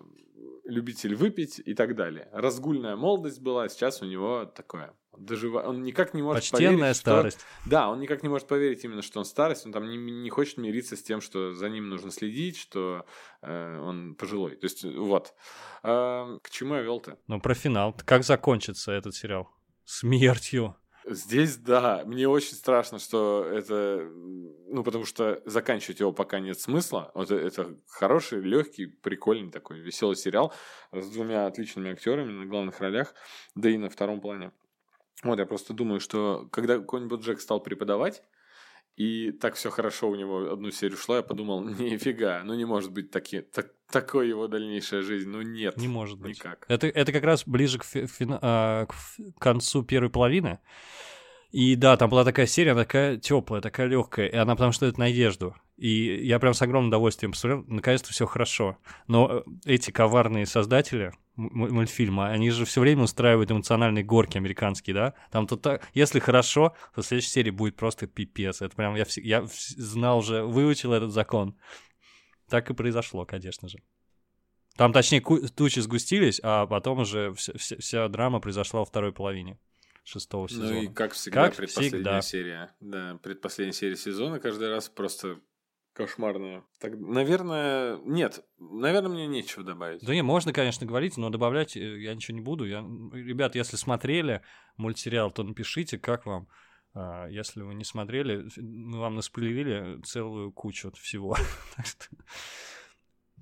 [0.66, 2.30] любитель выпить и так далее.
[2.32, 4.94] Разгульная молодость была, сейчас у него такое.
[5.12, 5.62] Он, дожива...
[5.62, 7.40] он никак не может Почтенная поверить, что- старость.
[7.66, 10.58] Да, он никак не может поверить именно, что он старость, он там не, не хочет
[10.58, 13.06] мириться с тем, что за ним нужно следить, что
[13.42, 14.56] э, он пожилой.
[14.56, 15.34] То есть, вот.
[15.84, 17.18] А, к чему я вел-то?
[17.28, 17.96] Ну, про финал.
[18.06, 19.50] Как закончится этот сериал?
[19.84, 20.76] Смертью.
[21.06, 24.08] Здесь, да, мне очень страшно, что это,
[24.68, 27.12] ну, потому что заканчивать его пока нет смысла.
[27.16, 30.54] Вот э- это хороший, легкий, прикольный такой веселый сериал
[30.92, 33.16] с двумя отличными актерами на главных ролях,
[33.56, 34.52] да и на втором плане.
[35.24, 38.24] Вот, я просто думаю, что когда какой-нибудь Джек стал преподавать,
[38.96, 42.92] и так все хорошо у него одну серию шло, я подумал, нифига, ну не может
[42.92, 45.78] быть таки, так, такой его дальнейшая жизнь, ну нет.
[45.78, 46.38] Не может быть.
[46.38, 46.66] Никак.
[46.68, 50.60] Это, это как раз ближе к, фи- фина- а, к концу первой половины.
[51.52, 54.86] И да, там была такая серия, она такая теплая, такая легкая, и она потому что
[54.86, 55.56] это надежду.
[55.76, 58.78] И я прям с огромным удовольствием посмотрел, наконец-то все хорошо.
[59.08, 65.14] Но э, эти коварные создатели мультфильма, они же все время устраивают эмоциональные горки американские, да?
[65.32, 68.62] Там то так, если хорошо, то следующей серии будет просто пипец.
[68.62, 69.46] Это прям я, я
[69.76, 71.58] знал уже, выучил этот закон.
[72.48, 73.80] Так и произошло, конечно же.
[74.78, 79.58] Там, точнее, тучи сгустились, а потом уже вся, вся драма произошла во второй половине
[80.04, 80.72] шестого сезона.
[80.72, 82.22] Ну и как всегда, как предпоследняя всегда.
[82.22, 82.76] серия.
[82.80, 85.40] Да, предпоследняя серия сезона каждый раз просто
[85.94, 86.64] кошмарная.
[86.80, 90.02] Так, наверное, нет, наверное, мне нечего добавить.
[90.02, 92.66] Да не, можно, конечно, говорить, но добавлять э, я ничего не буду.
[92.66, 92.80] Я...
[93.14, 94.42] Ребят, если смотрели
[94.78, 96.48] мультсериал, то напишите, как вам.
[96.94, 101.38] А, если вы не смотрели, мы вам наспойлерили целую кучу всего.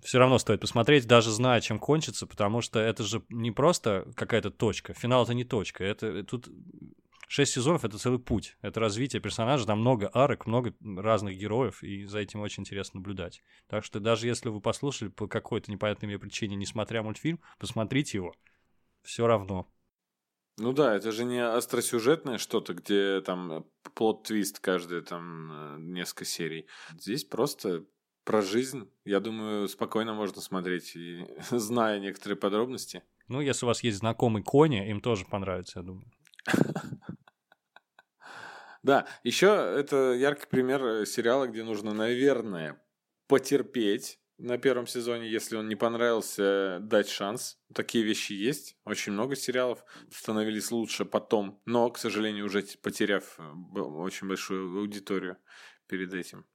[0.04, 4.52] все равно стоит посмотреть, даже зная, чем кончится, потому что это же не просто какая-то
[4.52, 4.94] точка.
[4.94, 5.84] Финал это не точка.
[5.84, 6.50] Это тут
[7.28, 8.58] шесть сезонов это целый путь.
[8.62, 13.44] Это развитие персонажа, там много арок, много разных героев, и за этим очень интересно наблюдать.
[13.68, 18.18] Так что даже если вы послушали по какой-то непонятной мне причине, не смотря мультфильм, посмотрите
[18.18, 18.34] его.
[19.04, 19.68] Все равно.
[20.58, 26.68] Ну да, это же не остросюжетное что-то, где там плод-твист каждые там э, несколько серий.
[27.00, 27.86] Здесь просто
[28.24, 33.04] про жизнь, я думаю, спокойно можно смотреть, и, зная некоторые подробности.
[33.28, 36.12] Ну, если у вас есть знакомый Кони, им тоже понравится, я думаю.
[38.82, 42.82] Да, еще это яркий пример э, сериала, где нужно, наверное,
[43.28, 47.60] потерпеть на первом сезоне, если он не понравился, дать шанс.
[47.76, 48.78] Такие вещи есть.
[48.86, 55.38] Очень много сериалов становились лучше потом, но, к сожалению, уже потеряв э, очень большую аудиторию
[55.88, 56.46] перед этим.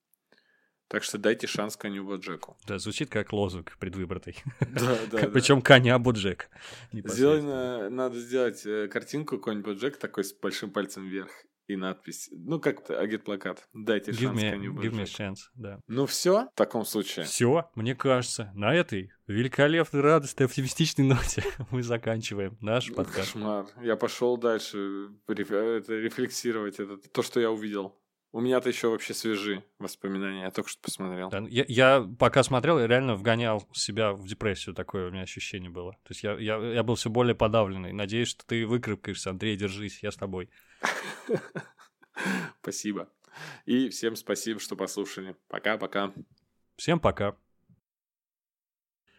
[0.89, 2.57] Так что дайте шанс коню Боджеку.
[2.67, 4.37] Да, звучит как лозунг предвыборный.
[4.61, 5.29] Да, да.
[5.29, 6.51] Причем коня Боджек.
[6.93, 11.31] Сделано, надо сделать э, картинку конь Боджек такой с большим пальцем вверх
[11.67, 12.29] и надпись.
[12.33, 13.67] Ну, как-то агит-плакат.
[13.73, 14.75] Дайте give шанс me, коню.
[14.75, 15.81] Give me chance, да.
[15.87, 17.25] Ну все, в таком случае.
[17.25, 23.33] Все, мне кажется, на этой великолепной, радостной, оптимистичной ноте мы заканчиваем наш подкаст.
[23.33, 23.67] Кошмар.
[23.83, 27.97] Я пошел дальше это, рефлексировать это, то, что я увидел.
[28.35, 31.31] У меня-то еще вообще свежи воспоминания, я только что посмотрел.
[31.31, 35.71] Да, я, я пока смотрел, я реально вгонял себя в депрессию, такое у меня ощущение
[35.71, 35.93] было.
[36.03, 37.93] То есть я, я, я был все более подавленный.
[37.93, 40.51] Надеюсь, что ты выкрепкаешься, Андрей, держись, я с тобой.
[42.61, 43.09] Спасибо.
[43.67, 45.37] И всем спасибо, что послушали.
[45.47, 46.13] Пока-пока.
[46.75, 47.37] Всем пока.